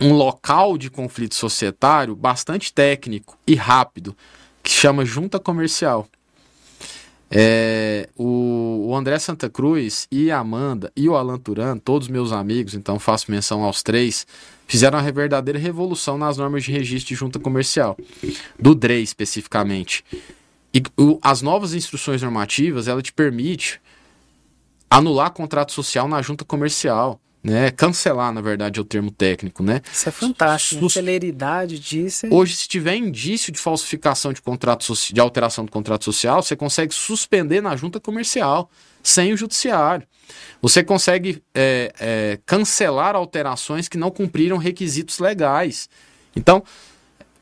[0.00, 4.16] um local de conflito societário bastante técnico e rápido,
[4.62, 6.06] que chama junta comercial.
[7.28, 12.30] É, o, o, André Santa Cruz e a Amanda e o Alan Turan, todos meus
[12.30, 14.24] amigos, então faço menção aos três,
[14.66, 17.96] fizeram uma verdadeira revolução nas normas de registro de junta comercial,
[18.58, 20.04] do DRE especificamente.
[20.72, 23.80] E o, as novas instruções normativas, ela te permite
[24.88, 27.70] anular contrato social na junta comercial né?
[27.70, 29.80] Cancelar, na verdade, é o termo técnico, né?
[29.92, 30.80] Isso é fantástico.
[30.80, 30.94] Sus...
[30.94, 32.26] Celeridade disso.
[32.26, 32.28] É...
[32.30, 35.14] Hoje, se tiver indício de falsificação de contrato so...
[35.14, 38.70] de alteração do contrato social, você consegue suspender na junta comercial,
[39.02, 40.06] sem o judiciário.
[40.60, 45.88] Você consegue é, é, cancelar alterações que não cumpriram requisitos legais.
[46.34, 46.62] Então,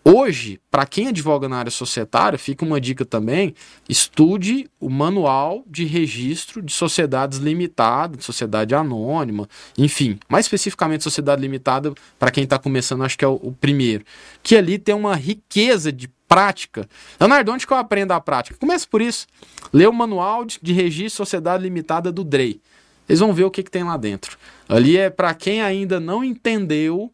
[0.07, 3.55] Hoje, para quem advoga na área societária, fica uma dica também:
[3.88, 11.40] estude o manual de registro de sociedades limitadas, de sociedade anônima, enfim, mais especificamente sociedade
[11.40, 14.05] limitada, para quem está começando, acho que é o, o, primeiro.
[14.43, 16.87] Que ali tem uma riqueza de prática.
[17.19, 18.59] Leonardo, onde que eu aprendo a prática?
[18.59, 19.27] Começa por isso.
[19.73, 22.61] Lê o manual de, de registro de sociedade limitada do DREI.
[23.09, 24.37] Eles vão ver o que, que tem lá dentro.
[24.69, 27.11] Ali é para quem ainda não entendeu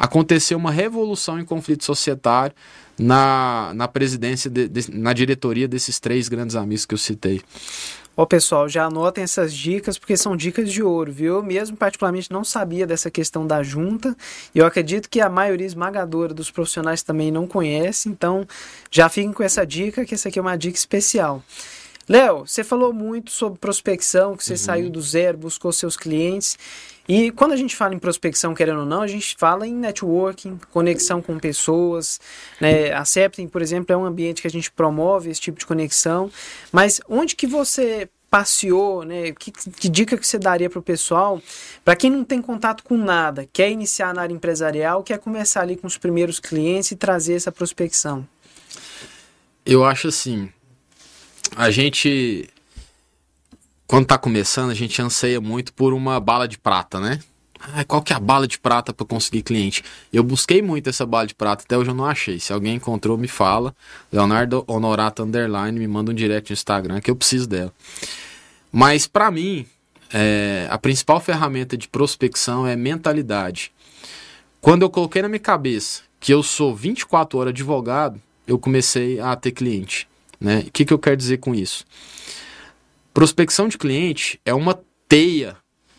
[0.00, 2.56] aconteceu uma revolução em conflito societário
[2.98, 7.42] na, na presidência, de, de, na diretoria desses três grandes amigos que eu citei.
[8.16, 11.36] Ó, pessoal, já anotem essas dicas, porque são dicas de ouro, viu?
[11.36, 14.16] Eu mesmo, particularmente, não sabia dessa questão da junta,
[14.54, 18.46] e eu acredito que a maioria esmagadora dos profissionais também não conhece, então
[18.90, 21.42] já fiquem com essa dica, que essa aqui é uma dica especial.
[22.08, 24.58] Léo, você falou muito sobre prospecção, que você uhum.
[24.58, 26.58] saiu do zero, buscou seus clientes.
[27.08, 30.58] E quando a gente fala em prospecção, querendo ou não, a gente fala em networking,
[30.72, 32.20] conexão com pessoas.
[32.60, 32.92] Né?
[32.92, 36.30] A Septem, por exemplo, é um ambiente que a gente promove esse tipo de conexão.
[36.72, 39.32] Mas onde que você passeou, né?
[39.32, 41.42] Que, que dica que você daria para o pessoal,
[41.84, 45.76] para quem não tem contato com nada, quer iniciar na área empresarial, quer começar ali
[45.76, 48.26] com os primeiros clientes e trazer essa prospecção?
[49.66, 50.48] Eu acho assim,
[51.56, 52.48] a gente
[53.90, 57.18] quando tá começando, a gente anseia muito por uma bala de prata, né?
[57.60, 59.82] Ah, qual que é a bala de prata para conseguir cliente?
[60.12, 62.38] Eu busquei muito essa bala de prata, até hoje eu não achei.
[62.38, 63.74] Se alguém encontrou, me fala.
[64.12, 67.72] Leonardo Honorato Underline, me manda um direct no Instagram que eu preciso dela.
[68.70, 69.66] Mas para mim,
[70.12, 73.72] é, a principal ferramenta de prospecção é mentalidade.
[74.60, 79.34] Quando eu coloquei na minha cabeça que eu sou 24 horas advogado, eu comecei a
[79.34, 80.08] ter cliente.
[80.40, 80.64] Né?
[80.66, 81.84] O que, que eu quero dizer com isso?
[83.12, 85.56] Prospecção de cliente é uma teia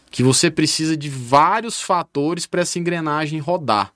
[0.10, 3.94] que você precisa de vários fatores para essa engrenagem rodar.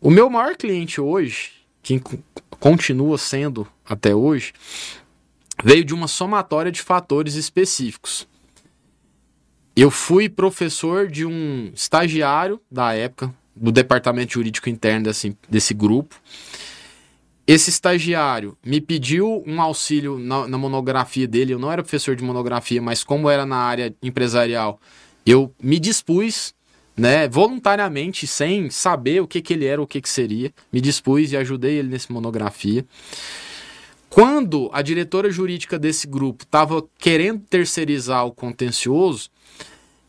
[0.00, 1.50] O meu maior cliente hoje,
[1.82, 2.00] que
[2.60, 4.52] continua sendo até hoje,
[5.64, 8.28] veio de uma somatória de fatores específicos.
[9.74, 16.14] Eu fui professor de um estagiário da época, do departamento jurídico interno desse, desse grupo.
[17.48, 21.54] Esse estagiário me pediu um auxílio na, na, monografia dele.
[21.54, 24.78] Eu não era professor de monografia, mas como era na área empresarial,
[25.24, 26.54] eu me dispus,
[26.94, 31.32] né, voluntariamente, sem saber o que, que ele era, o que, que seria, me dispus
[31.32, 32.84] e ajudei ele nessa monografia.
[34.10, 39.30] Quando a diretora jurídica desse grupo estava querendo terceirizar o contencioso,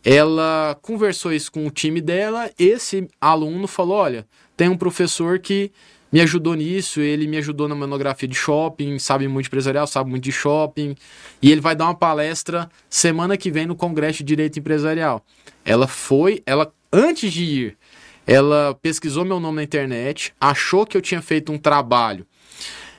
[0.04, 2.52] ela conversou isso com o time dela.
[2.60, 5.72] Esse aluno falou: Olha, tem um professor que
[6.12, 10.24] me ajudou nisso, ele me ajudou na monografia de shopping, sabe muito empresarial, sabe muito
[10.24, 10.96] de shopping,
[11.42, 15.24] e ele vai dar uma palestra semana que vem no Congresso de Direito Empresarial.
[15.64, 17.78] Ela foi, ela antes de ir,
[18.26, 22.26] ela pesquisou meu nome na internet, achou que eu tinha feito um trabalho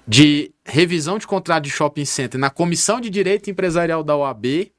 [0.07, 4.73] de revisão de contrato de shopping center na Comissão de Direito Empresarial da OAB,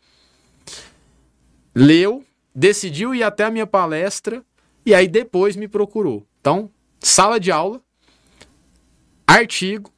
[1.76, 4.44] leu, decidiu ir até a minha palestra
[4.86, 6.26] e aí depois me procurou.
[6.40, 7.82] Então, sala de aula,
[9.32, 9.92] artigo,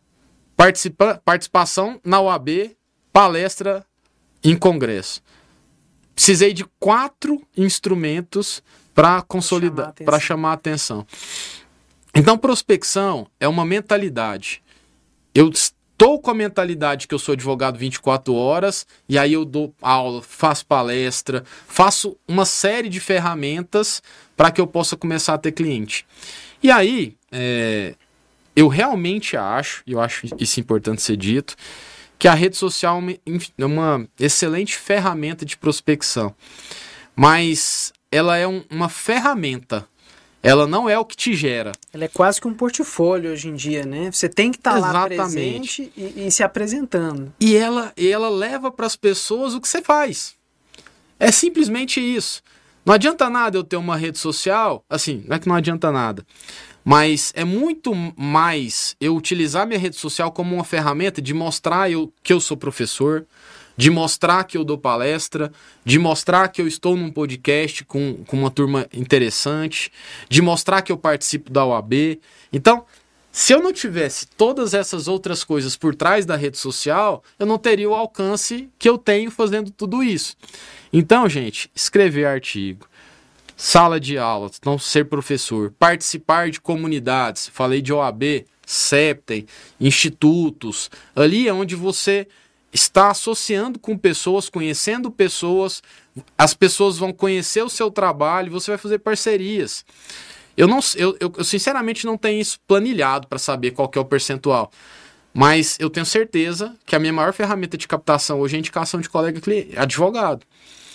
[0.56, 2.76] participa, participação na OAB,
[3.12, 3.86] palestra
[4.44, 5.22] em congresso.
[6.14, 8.62] Precisei de quatro instrumentos
[8.94, 11.06] para consolidar, para chamar a atenção.
[12.14, 14.62] Então, prospecção é uma mentalidade.
[15.34, 19.74] Eu estou com a mentalidade que eu sou advogado 24 horas, e aí eu dou
[19.82, 24.04] aula, faço palestra, faço uma série de ferramentas
[24.38, 26.06] para que eu possa começar a ter cliente.
[26.62, 27.96] E aí, é,
[28.56, 31.56] eu realmente acho, e eu acho isso importante ser dito,
[32.20, 33.02] que a rede social
[33.58, 36.34] é uma excelente ferramenta de prospecção.
[37.16, 39.88] Mas ela é um, uma ferramenta.
[40.42, 41.72] Ela não é o que te gera.
[41.94, 44.12] Ela é quase que um portfólio hoje em dia, né?
[44.12, 47.34] Você tem que estar tá lá presente e, e, se apresentando.
[47.40, 50.36] E ela, e ela leva para as pessoas o que você faz.
[51.18, 52.42] É simplesmente isso.
[52.86, 56.26] Não adianta nada eu ter uma rede social, assim, não é que não adianta nada.
[56.84, 62.12] Mas é muito mais eu utilizar minha rede social como uma ferramenta de mostrar eu,
[62.22, 63.26] que eu sou professor,
[63.76, 65.52] de mostrar que eu dou palestra,
[65.84, 69.92] de mostrar que eu estou num podcast com, com uma turma interessante,
[70.30, 72.20] de mostrar que eu participo da OAB.
[72.52, 72.86] Então,
[73.36, 77.58] Se eu não tivesse todas essas outras coisas por trás da rede social, eu não
[77.58, 80.38] teria o alcance que eu tenho fazendo tudo isso.
[80.94, 82.88] Então, gente, escrever artigo,
[83.56, 89.46] sala de aula, não ser professor, participar de comunidades, falei de OAB, SEPTEM,
[89.80, 92.28] institutos, ali é onde você
[92.72, 95.84] está associando com pessoas, conhecendo pessoas,
[96.38, 99.86] as pessoas vão conhecer o seu trabalho, você vai fazer parcerias.
[100.58, 104.06] Eu não, eu, eu, eu sinceramente não tenho isso planilhado para saber qual é o
[104.06, 104.72] percentual.
[105.34, 109.02] Mas eu tenho certeza que a minha maior ferramenta de captação hoje é a indicação
[109.02, 109.42] de colega
[109.78, 110.46] advogado.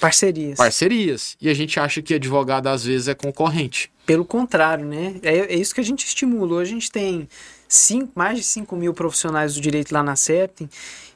[0.01, 0.57] Parcerias.
[0.57, 1.37] Parcerias.
[1.41, 3.91] E a gente acha que advogado às vezes é concorrente.
[4.07, 5.17] Pelo contrário, né?
[5.23, 6.55] É, é isso que a gente estimula.
[6.55, 7.29] Hoje a gente tem
[7.69, 10.69] cinco, mais de 5 mil profissionais do direito lá na Septem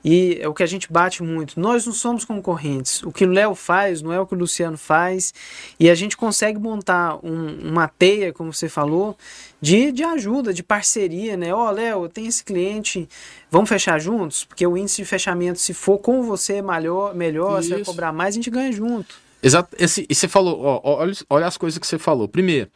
[0.05, 1.61] e é o que a gente bate muito.
[1.61, 3.03] Nós não somos concorrentes.
[3.05, 5.33] O que o Léo faz não é o que o Luciano faz.
[5.79, 9.17] E a gente consegue montar um, uma teia, como você falou,
[9.61, 11.55] de, de ajuda, de parceria, né?
[11.55, 13.09] Ó, oh, Léo, tem esse cliente,
[13.51, 14.45] vamos fechar juntos?
[14.45, 18.35] Porque o índice de fechamento, se for com você melhor, melhor você vai cobrar mais,
[18.35, 19.15] a gente ganha junto.
[19.41, 19.77] Exato.
[19.79, 22.29] Esse, e você falou, ó, olha, olha as coisas que você falou.
[22.29, 22.69] Primeiro,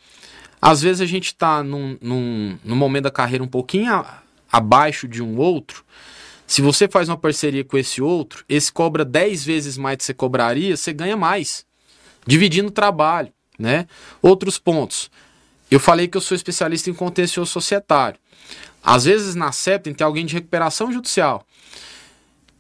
[0.67, 5.07] às vezes a gente está num, num, num momento da carreira um pouquinho a, abaixo
[5.07, 5.85] de um outro
[6.47, 10.15] se você faz uma parceria com esse outro, esse cobra 10 vezes mais que você
[10.15, 11.67] cobraria, você ganha mais.
[12.25, 13.87] Dividindo o trabalho, né?
[14.23, 15.11] Outros pontos.
[15.69, 18.19] Eu falei que eu sou especialista em contencioso societário.
[18.83, 21.45] Às vezes na CEP tem alguém de recuperação judicial.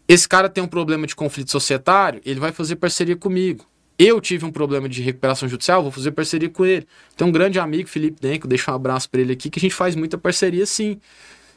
[0.08, 3.64] Esse cara tem um problema de conflito societário, ele vai fazer parceria comigo.
[3.98, 6.86] Eu tive um problema de recuperação judicial, vou fazer parceria com ele.
[7.16, 9.74] Tem um grande amigo, Felipe Denko, deixa um abraço para ele aqui, que a gente
[9.74, 11.00] faz muita parceria sim.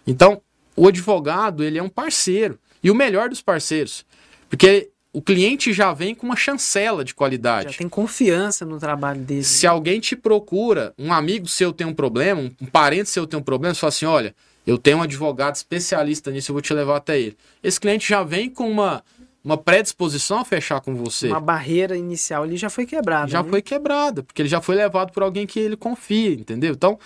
[0.08, 0.42] Então,
[0.76, 2.58] o advogado, ele é um parceiro.
[2.82, 4.06] E o melhor dos parceiros.
[4.50, 7.74] Porque o cliente já vem com uma chancela de qualidade.
[7.74, 9.44] Já tem confiança no trabalho dele.
[9.44, 9.72] Se né?
[9.72, 13.74] alguém te procura, um amigo seu tem um problema, um parente seu tem um problema,
[13.74, 14.36] você fala assim: olha,
[14.66, 17.36] eu tenho um advogado especialista nisso, eu vou te levar até ele.
[17.64, 19.04] Esse cliente já vem com uma,
[19.44, 21.28] uma predisposição a fechar com você.
[21.28, 23.28] Uma barreira inicial ali já foi quebrada.
[23.28, 23.50] Já né?
[23.50, 26.74] foi quebrada, porque ele já foi levado por alguém que ele confia, entendeu?
[26.74, 27.00] Então,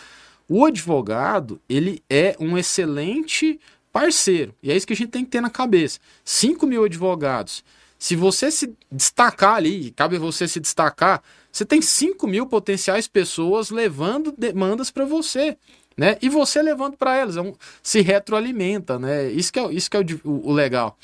[0.48, 3.60] o advogado, ele é um excelente
[3.92, 4.54] parceiro.
[4.62, 6.00] E é isso que a gente tem que ter na cabeça.
[6.26, 7.64] 5 mil advogados.
[7.98, 13.70] Se você se destacar ali, cabe você se destacar, você tem 5 mil potenciais pessoas
[13.70, 15.56] levando demandas para você.
[15.96, 16.18] Né?
[16.22, 17.54] E você levando para elas, é um,
[17.84, 19.32] se retroalimenta, né?
[19.32, 20.98] Isso que é, isso que é o, o, legal.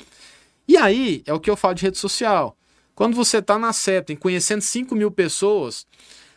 [0.70, 2.56] E aí é o que eu falo de rede social.
[2.94, 5.84] Quando você está na Septem conhecendo 5 mil pessoas,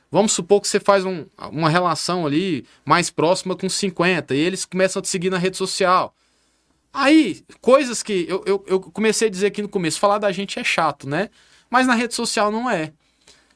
[0.09, 4.63] Vamos supor que você faz um, uma relação ali mais próxima com 50 e eles
[4.63, 6.15] começam a te seguir na rede social.
[6.93, 10.59] Aí, coisas que eu, eu, eu comecei a dizer aqui no começo, falar da gente
[10.59, 11.31] é chato, né?
[11.67, 12.93] Mas na rede social não é.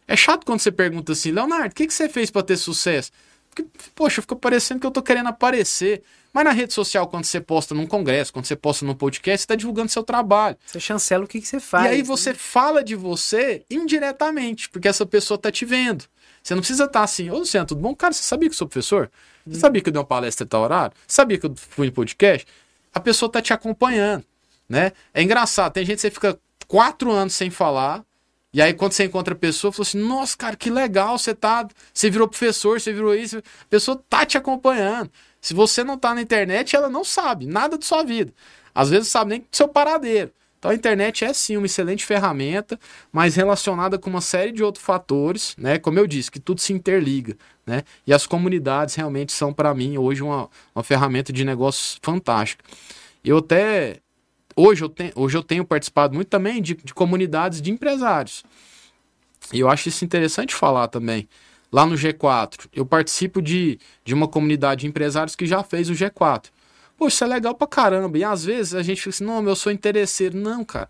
[0.07, 3.11] É chato quando você pergunta assim, Leonardo, o que, que você fez para ter sucesso?
[3.51, 3.63] Porque,
[3.93, 6.01] poxa, fica parecendo que eu tô querendo aparecer.
[6.37, 9.43] Mas na rede social, quando você posta num congresso, quando você posta num podcast, você
[9.43, 10.55] está divulgando seu trabalho.
[10.67, 11.85] Você chancela o que, que você faz.
[11.85, 12.35] E aí você né?
[12.37, 16.05] fala de você indiretamente, porque essa pessoa tá te vendo.
[16.43, 17.95] Você não precisa estar assim, ô Luciano, tudo bom?
[17.95, 19.09] Cara, você sabia que eu sou professor?
[19.47, 20.95] Você sabia que eu dei uma palestra em tal horário?
[21.07, 22.45] Sabia que eu fui em podcast?
[22.93, 24.23] A pessoa tá te acompanhando,
[24.69, 24.91] né?
[25.15, 28.05] É engraçado, tem gente que você fica quatro anos sem falar,
[28.53, 31.67] e aí quando você encontra a pessoa, fala assim, nossa, cara, que legal, você tá,
[31.91, 35.09] você virou professor, você virou isso, a pessoa tá te acompanhando.
[35.41, 38.33] Se você não tá na internet, ela não sabe nada de sua vida.
[38.73, 40.31] Às vezes sabe nem do seu paradeiro.
[40.59, 42.79] Então a internet é sim uma excelente ferramenta,
[43.11, 45.77] mas relacionada com uma série de outros fatores, né?
[45.77, 47.83] Como eu disse, que tudo se interliga, né?
[48.05, 52.63] E as comunidades realmente são para mim hoje uma, uma ferramenta de negócio fantástica.
[53.23, 53.97] Eu até
[54.55, 58.43] hoje eu, tenho, hoje eu tenho participado muito também de, de comunidades de empresários.
[59.53, 61.29] E eu acho isso interessante falar também.
[61.71, 65.93] Lá no G4, eu participo de, de uma comunidade de empresários que já fez o
[65.93, 66.45] G4.
[66.97, 68.17] Poxa, isso é legal pra caramba.
[68.17, 70.37] E às vezes a gente fica assim, não, eu sou interesseiro.
[70.37, 70.89] Não, cara.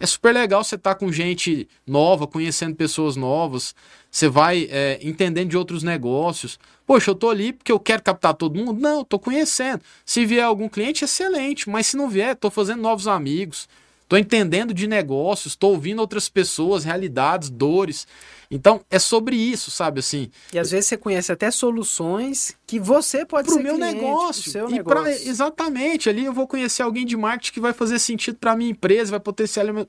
[0.00, 3.74] É super legal você estar tá com gente nova, conhecendo pessoas novas.
[4.10, 6.58] Você vai é, entendendo de outros negócios.
[6.84, 8.80] Poxa, eu tô ali porque eu quero captar todo mundo?
[8.80, 9.82] Não, eu tô conhecendo.
[10.04, 11.70] Se vier algum cliente, excelente.
[11.70, 13.68] Mas se não vier, tô fazendo novos amigos.
[14.14, 18.06] Tô entendendo de negócios, tô ouvindo outras pessoas, realidades, dores.
[18.48, 20.30] Então, é sobre isso, sabe assim.
[20.52, 24.42] E às vezes você conhece até soluções que você pode pro ser meu cliente, negócio.
[24.44, 25.02] Pro seu e negócio.
[25.02, 28.70] Pra, exatamente, ali eu vou conhecer alguém de marketing que vai fazer sentido para minha
[28.70, 29.88] empresa, vai potencializar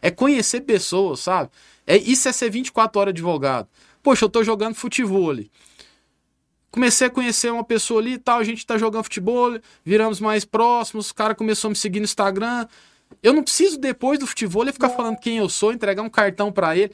[0.00, 1.50] é conhecer pessoas, sabe?
[1.84, 3.66] É isso é ser 24 horas advogado.
[4.04, 5.50] Poxa, eu tô jogando futebol ali.
[6.70, 10.44] Comecei a conhecer uma pessoa ali e tal, a gente tá jogando futebol, viramos mais
[10.44, 12.68] próximos, o cara começou a me seguir no Instagram.
[13.22, 16.76] Eu não preciso depois do futebol ficar falando quem eu sou, entregar um cartão para
[16.76, 16.92] ele.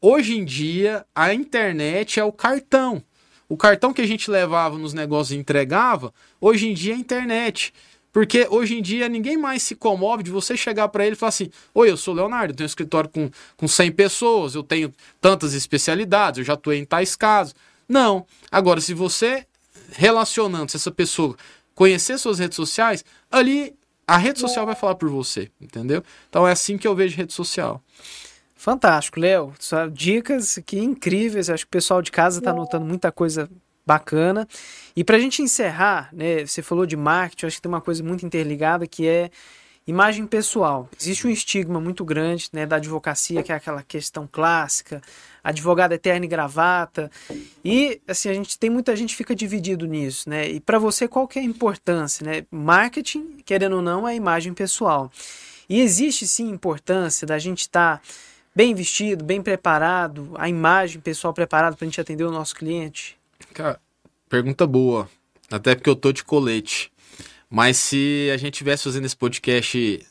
[0.00, 3.02] Hoje em dia, a internet é o cartão.
[3.48, 7.00] O cartão que a gente levava nos negócios e entregava, hoje em dia é a
[7.00, 7.74] internet.
[8.12, 11.28] Porque hoje em dia ninguém mais se comove de você chegar para ele e falar
[11.28, 14.92] assim: Oi, eu sou Leonardo, eu tenho um escritório com, com 100 pessoas, eu tenho
[15.20, 17.54] tantas especialidades, eu já atuei em tais casos.
[17.88, 18.26] Não.
[18.50, 19.46] Agora, se você
[19.92, 21.36] relacionando, se essa pessoa
[21.74, 23.74] conhecer suas redes sociais, ali
[24.10, 26.02] a rede social vai falar por você, entendeu?
[26.28, 27.80] Então é assim que eu vejo rede social.
[28.56, 29.54] Fantástico, Léo.
[29.92, 31.48] Dicas aqui incríveis.
[31.48, 33.48] Acho que o pessoal de casa está anotando muita coisa
[33.86, 34.48] bacana.
[34.96, 38.02] E para a gente encerrar, né, você falou de marketing, acho que tem uma coisa
[38.02, 39.30] muito interligada que é
[39.90, 40.88] imagem pessoal.
[40.98, 45.02] Existe um estigma muito grande né, da advocacia, que é aquela questão clássica,
[45.42, 47.10] advogado eterno e gravata.
[47.64, 50.48] E assim, a gente tem muita gente fica dividido nisso, né?
[50.48, 52.46] E para você qual que é a importância, né?
[52.50, 55.10] Marketing, querendo ou não, é imagem pessoal.
[55.68, 58.02] E existe sim importância da gente estar tá
[58.54, 63.16] bem vestido, bem preparado, a imagem pessoal preparada para a gente atender o nosso cliente?
[63.52, 63.80] Cara,
[64.28, 65.08] pergunta boa.
[65.50, 66.92] Até porque eu tô de colete.
[67.50, 70.06] Mas se a gente tivesse fazendo esse podcast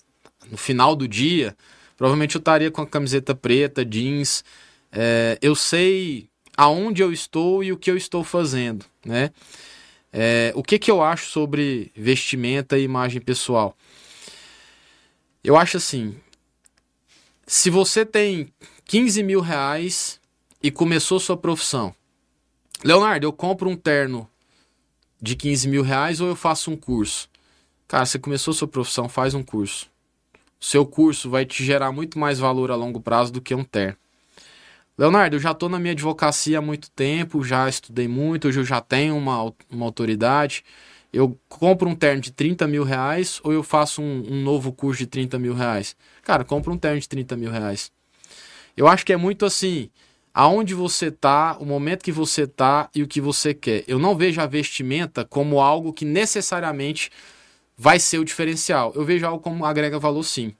[0.51, 1.55] no final do dia,
[1.95, 4.43] provavelmente eu estaria com a camiseta preta, jeans.
[4.91, 6.27] É, eu sei
[6.57, 9.31] aonde eu estou e o que eu estou fazendo, né?
[10.11, 13.77] É, o que, que eu acho sobre vestimenta e imagem pessoal?
[15.41, 16.15] Eu acho assim:
[17.47, 18.51] se você tem
[18.85, 20.19] 15 mil reais
[20.61, 21.95] e começou sua profissão,
[22.83, 24.29] Leonardo, eu compro um terno
[25.21, 27.29] de 15 mil reais ou eu faço um curso?
[27.87, 29.89] Cara, você começou sua profissão, faz um curso.
[30.59, 33.97] Seu curso vai te gerar muito mais valor a longo prazo do que um terno.
[34.97, 38.65] Leonardo, eu já estou na minha advocacia há muito tempo, já estudei muito, hoje eu
[38.65, 40.63] já tenho uma, uma autoridade.
[41.11, 44.99] Eu compro um terno de 30 mil reais ou eu faço um, um novo curso
[44.99, 45.95] de 30 mil reais?
[46.21, 47.91] Cara, compra um terno de 30 mil reais.
[48.75, 49.89] Eu acho que é muito assim
[50.33, 53.83] aonde você tá, o momento que você tá e o que você quer.
[53.87, 57.11] Eu não vejo a vestimenta como algo que necessariamente
[57.77, 58.91] vai ser o diferencial.
[58.95, 60.53] Eu vejo algo como agrega valor sim.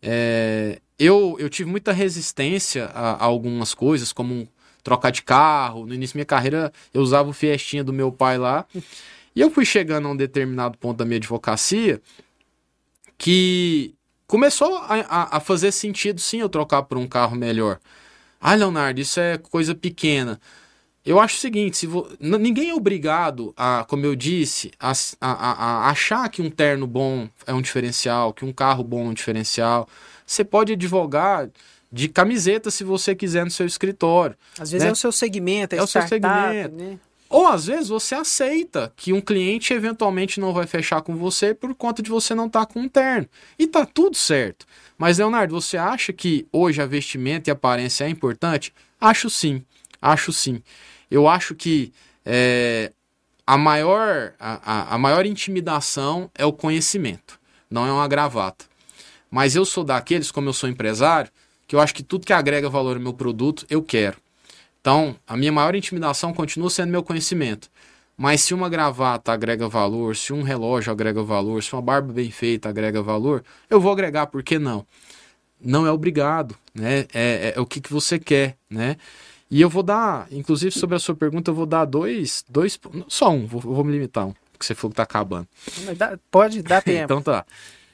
[0.00, 4.48] É, eu, eu tive muita resistência a, a, algumas coisas, como
[4.82, 5.84] trocar de carro.
[5.84, 8.64] No início da minha carreira, eu usava o Fiestinha do meu pai lá.
[9.34, 12.00] E eu fui chegando a um determinado ponto da minha advocacia
[13.18, 13.94] que
[14.26, 17.78] começou a, a, a fazer sentido sim eu trocar por um carro melhor.
[18.40, 20.40] Ah, Leonardo, isso é coisa pequena.
[21.04, 22.08] Eu acho o seguinte, se vo...
[22.18, 27.28] ninguém é obrigado a, como eu disse, a, a, a, achar que um terno bom
[27.46, 29.88] é um diferencial, que um carro bom é um diferencial.
[30.26, 31.48] Você pode advogar
[31.92, 34.36] de camiseta se você quiser no seu escritório.
[34.58, 34.88] Às vezes né?
[34.88, 36.74] é o seu segmento, é, é o seu segmento.
[36.74, 36.98] Né?
[37.28, 41.74] Ou às vezes você aceita que um cliente eventualmente não vai fechar com você por
[41.74, 43.28] conta de você não estar tá com um terno.
[43.58, 44.66] E tá tudo certo.
[44.98, 48.72] Mas, Leonardo, você acha que hoje a vestimenta e a aparência é importante?
[49.00, 49.62] Acho sim,
[50.00, 50.62] acho sim.
[51.10, 51.92] Eu acho que
[52.24, 52.92] é,
[53.46, 57.38] a, maior, a, a maior intimidação é o conhecimento,
[57.70, 58.64] não é uma gravata.
[59.30, 61.30] Mas eu sou daqueles, como eu sou empresário,
[61.66, 64.16] que eu acho que tudo que agrega valor ao meu produto, eu quero.
[64.80, 67.68] Então, a minha maior intimidação continua sendo meu conhecimento.
[68.16, 72.30] Mas se uma gravata agrega valor, se um relógio agrega valor, se uma barba bem
[72.30, 74.86] feita agrega valor, eu vou agregar, por que não?
[75.60, 77.00] Não é obrigado, né?
[77.12, 78.96] É, é, é o que, que você quer, né?
[79.50, 83.30] E eu vou dar, inclusive sobre a sua pergunta, eu vou dar dois, dois só
[83.30, 85.46] um, vou, vou me limitar um, porque você falou que tá acabando.
[86.30, 87.04] pode dar tempo.
[87.04, 87.44] então tá.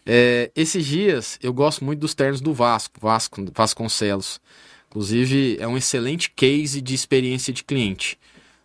[0.05, 4.41] É, esses dias eu gosto muito dos ternos do Vasco, Vasco Vasconcelos.
[4.89, 8.19] Inclusive é um excelente case de experiência de cliente.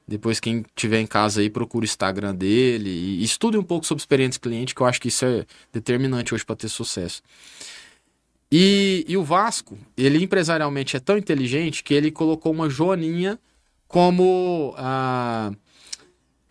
[0.08, 4.02] Depois, quem tiver em casa aí, procura o Instagram dele e estude um pouco sobre
[4.02, 7.22] experiência cliente, que eu acho que isso é determinante hoje para ter sucesso.
[8.50, 13.38] E, e, o Vasco, ele empresarialmente é tão inteligente que ele colocou uma joaninha
[13.86, 15.52] como a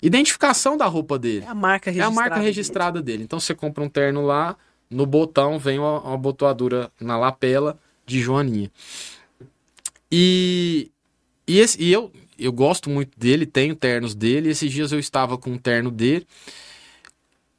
[0.03, 1.47] identificação da roupa dele.
[1.47, 2.13] É a marca registrada.
[2.13, 3.25] É a marca registrada dele.
[3.25, 4.57] Então você compra um terno lá,
[4.91, 8.71] no botão vem uma, uma botoadura na lapela de joaninha.
[10.13, 10.91] E,
[11.49, 14.51] e, esse, e eu, eu gosto muito dele, tenho ternos dele.
[14.51, 16.27] Esses dias eu estava com um terno dele.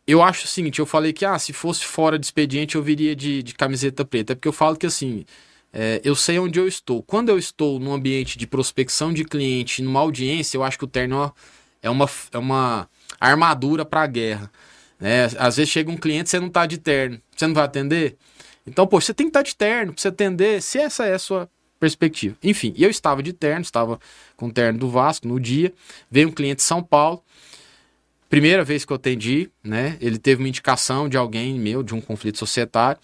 [0.05, 3.15] Eu acho o seguinte, eu falei que ah, se fosse fora de expediente eu viria
[3.15, 4.33] de, de camiseta preta.
[4.33, 5.25] É porque eu falo que assim,
[5.73, 7.03] é, eu sei onde eu estou.
[7.03, 10.87] Quando eu estou num ambiente de prospecção de cliente, numa audiência, eu acho que o
[10.87, 11.33] terno
[11.81, 14.51] é uma, é uma armadura para a guerra.
[14.99, 15.25] Né?
[15.37, 18.17] Às vezes chega um cliente você não está de terno, você não vai atender?
[18.65, 21.13] Então, pô, você tem que estar tá de terno para você atender, se essa é
[21.13, 21.49] a sua
[21.79, 22.35] perspectiva.
[22.43, 23.99] Enfim, eu estava de terno, estava
[24.35, 25.73] com o terno do Vasco no dia.
[26.09, 27.23] Veio um cliente de São Paulo.
[28.29, 29.97] Primeira vez que eu atendi, né?
[30.01, 32.99] Ele teve uma indicação de alguém meu, de um conflito societário.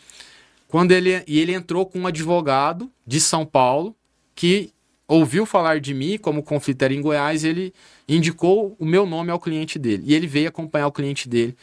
[0.68, 3.96] Quando ele, e ele entrou com um advogado de São Paulo
[4.36, 4.72] que
[5.08, 7.74] ouviu falar de mim, como o conflito era em Goiás, ele
[8.08, 10.04] indicou o meu nome ao cliente dele.
[10.06, 11.56] E ele veio acompanhar o cliente dele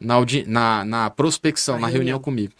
[0.00, 2.52] na, na, na prospecção, na, na reunião comigo.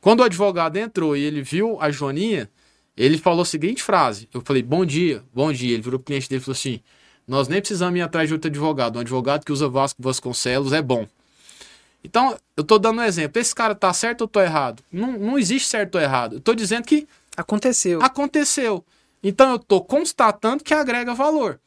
[0.00, 2.50] Quando o advogado entrou e ele viu a Joaninha,
[2.96, 4.28] ele falou a seguinte frase.
[4.32, 5.74] Eu falei, bom dia, bom dia.
[5.74, 6.80] Ele virou pro cliente dele e falou assim:
[7.26, 8.96] Nós nem precisamos ir atrás de outro advogado.
[8.96, 11.06] Um advogado que usa Vasco Vasconcelos é bom.
[12.04, 13.40] Então, eu tô dando um exemplo.
[13.40, 14.82] Esse cara tá certo ou tô errado?
[14.90, 16.36] Não, não existe certo ou errado.
[16.36, 17.06] Eu tô dizendo que.
[17.36, 18.02] Aconteceu.
[18.02, 18.84] Aconteceu.
[19.22, 21.60] Então, eu tô constatando que agrega valor.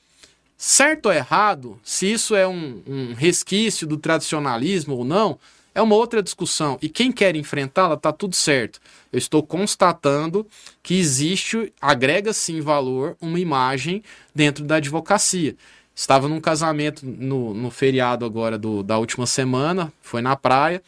[0.58, 5.38] Certo ou errado, se isso é um, um resquício do tradicionalismo ou não,
[5.76, 6.80] é uma outra discussão.
[6.82, 8.80] E quem quer enfrentá-la, tá tudo certo.
[9.12, 10.48] Eu estou constatando
[10.82, 14.02] que existe, agrega sim valor, uma imagem
[14.34, 15.56] dentro da advocacia.
[15.94, 20.82] Estava num casamento no, no feriado agora do, da última semana, foi na praia.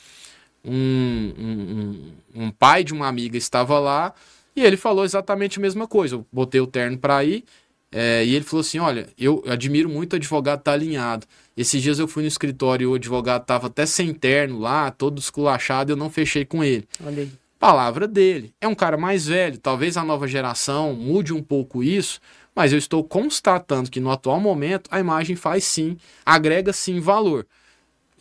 [0.63, 4.13] Um, um, um, pai de uma amiga estava lá
[4.53, 6.15] e ele falou exatamente a mesma coisa.
[6.15, 7.43] Eu botei o terno para ir
[7.91, 11.25] é, e ele falou assim: Olha, eu admiro muito o advogado estar tá alinhado.
[11.55, 15.19] Esses dias eu fui no escritório e o advogado estava até sem terno lá, todo
[15.19, 16.87] esculachado, e eu não fechei com ele.
[17.03, 17.31] Olha aí.
[17.59, 18.53] Palavra dele.
[18.61, 22.19] É um cara mais velho, talvez a nova geração mude um pouco isso,
[22.55, 27.47] mas eu estou constatando que no atual momento a imagem faz sim, agrega sim valor.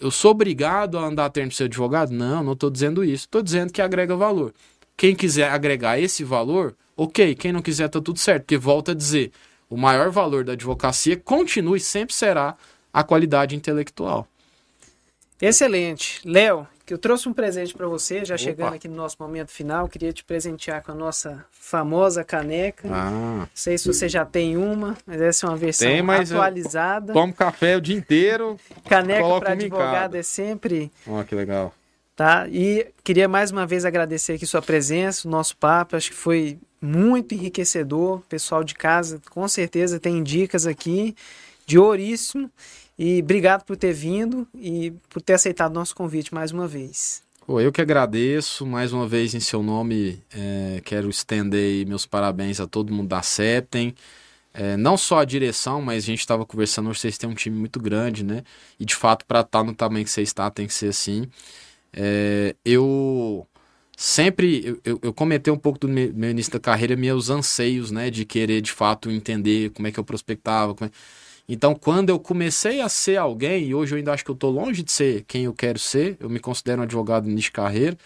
[0.01, 2.11] Eu sou obrigado a andar terno do seu advogado?
[2.11, 3.25] Não, não estou dizendo isso.
[3.25, 4.53] Estou dizendo que agrega valor.
[4.97, 7.35] Quem quiser agregar esse valor, ok.
[7.35, 8.43] Quem não quiser, está tudo certo.
[8.43, 9.33] Porque volta a dizer,
[9.69, 12.57] o maior valor da advocacia continua e sempre será
[12.93, 14.27] a qualidade intelectual.
[15.41, 16.21] Excelente.
[16.25, 18.45] Léo, que eu trouxe um presente para você, já Opa.
[18.45, 19.89] chegando aqui no nosso momento final.
[19.89, 22.89] Queria te presentear com a nossa famosa caneca.
[22.91, 23.11] Ah.
[23.11, 27.12] Não sei se você já tem uma, mas essa é uma versão tem, atualizada.
[27.12, 28.59] Tomo café o dia inteiro.
[28.89, 30.91] Caneca para advogado é sempre.
[31.07, 31.75] Ó, oh, que legal.
[32.17, 32.49] Tá?
[32.49, 35.97] E queria mais uma vez agradecer aqui sua presença, o nosso papo.
[35.97, 38.21] Acho que foi muito enriquecedor.
[38.21, 41.14] O pessoal de casa com certeza tem dicas aqui
[41.67, 42.51] de ouríssimo.
[42.99, 47.23] E obrigado por ter vindo e por ter aceitado nosso convite mais uma vez.
[47.47, 50.21] Eu que agradeço mais uma vez em seu nome.
[50.35, 53.95] É, quero estender meus parabéns a todo mundo da Septem.
[54.55, 57.79] É, não só a direção, mas a gente estava conversando, vocês têm um time muito
[57.79, 58.43] grande, né?
[58.81, 61.29] E de fato, para estar tá no tamanho que você está, tem que ser assim.
[61.97, 63.47] É, eu
[63.97, 68.11] sempre eu, eu, comentei um pouco do meu, início da carreira, meus anseios, né?
[68.11, 70.74] De querer de fato entender como é que eu prospectava.
[70.82, 70.90] É...
[71.49, 74.51] Então, quando eu comecei a ser alguém, e hoje eu ainda acho que eu estou
[74.51, 77.97] longe de ser quem eu quero ser, eu me considero um advogado de carreira,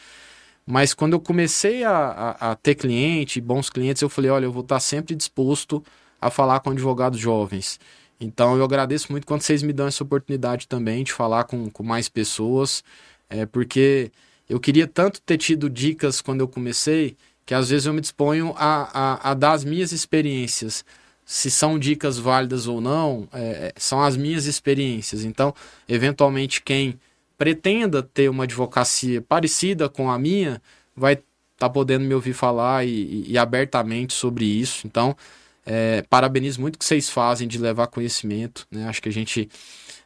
[0.67, 4.53] mas quando eu comecei a, a, a, ter cliente, bons clientes, eu falei: olha, eu
[4.53, 5.83] vou estar sempre disposto
[6.21, 7.81] a falar com advogados jovens.
[8.21, 11.83] Então, eu agradeço muito quando vocês me dão essa oportunidade também de falar com, com
[11.83, 12.85] mais pessoas,
[13.31, 14.13] é, porque
[14.49, 17.17] eu queria tanto ter tido dicas quando eu comecei,
[17.47, 20.85] que às vezes eu me disponho a, a, a dar as minhas experiências
[21.31, 25.23] se são dicas válidas ou não, é, é, são as minhas experiências.
[25.23, 25.55] Então,
[25.89, 26.99] eventualmente, quem
[27.39, 30.61] pretenda ter uma advocacia parecida com a minha,
[30.95, 31.25] vai estar
[31.57, 34.89] tá podendo me ouvir falar e, e, e abertamente sobre isso.
[34.89, 35.17] Então,
[35.65, 38.67] é, parabenizo muito o que vocês fazem de levar conhecimento.
[38.69, 38.89] Né?
[38.89, 39.49] Acho que a gente.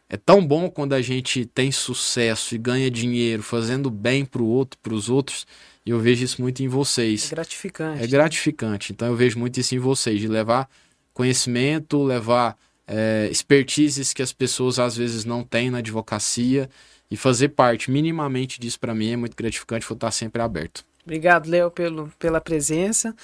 [0.08, 4.46] É tão bom quando a gente tem sucesso e ganha dinheiro fazendo bem para o
[4.46, 5.46] outro, para os outros.
[5.84, 7.30] E eu vejo isso muito em vocês.
[7.30, 8.02] É gratificante.
[8.02, 8.92] É gratificante.
[8.92, 10.68] Então eu vejo muito isso em vocês, de levar
[11.12, 16.68] conhecimento, levar é, expertises que as pessoas às vezes não têm na advocacia
[17.10, 20.84] e fazer parte minimamente disso para mim é muito gratificante, vou estar sempre aberto.
[21.04, 23.14] Obrigado, Léo, pelo, pela presença.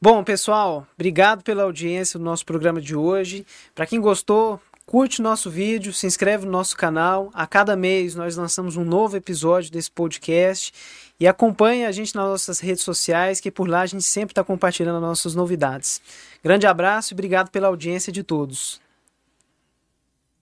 [0.00, 3.44] Bom, pessoal, obrigado pela audiência do nosso programa de hoje.
[3.74, 7.30] Para quem gostou, curte nosso vídeo, se inscreve no nosso canal.
[7.32, 10.72] A cada mês nós lançamos um novo episódio desse podcast
[11.18, 14.44] e acompanhe a gente nas nossas redes sociais, que por lá a gente sempre está
[14.44, 16.00] compartilhando nossas novidades.
[16.42, 18.83] Grande abraço e obrigado pela audiência de todos.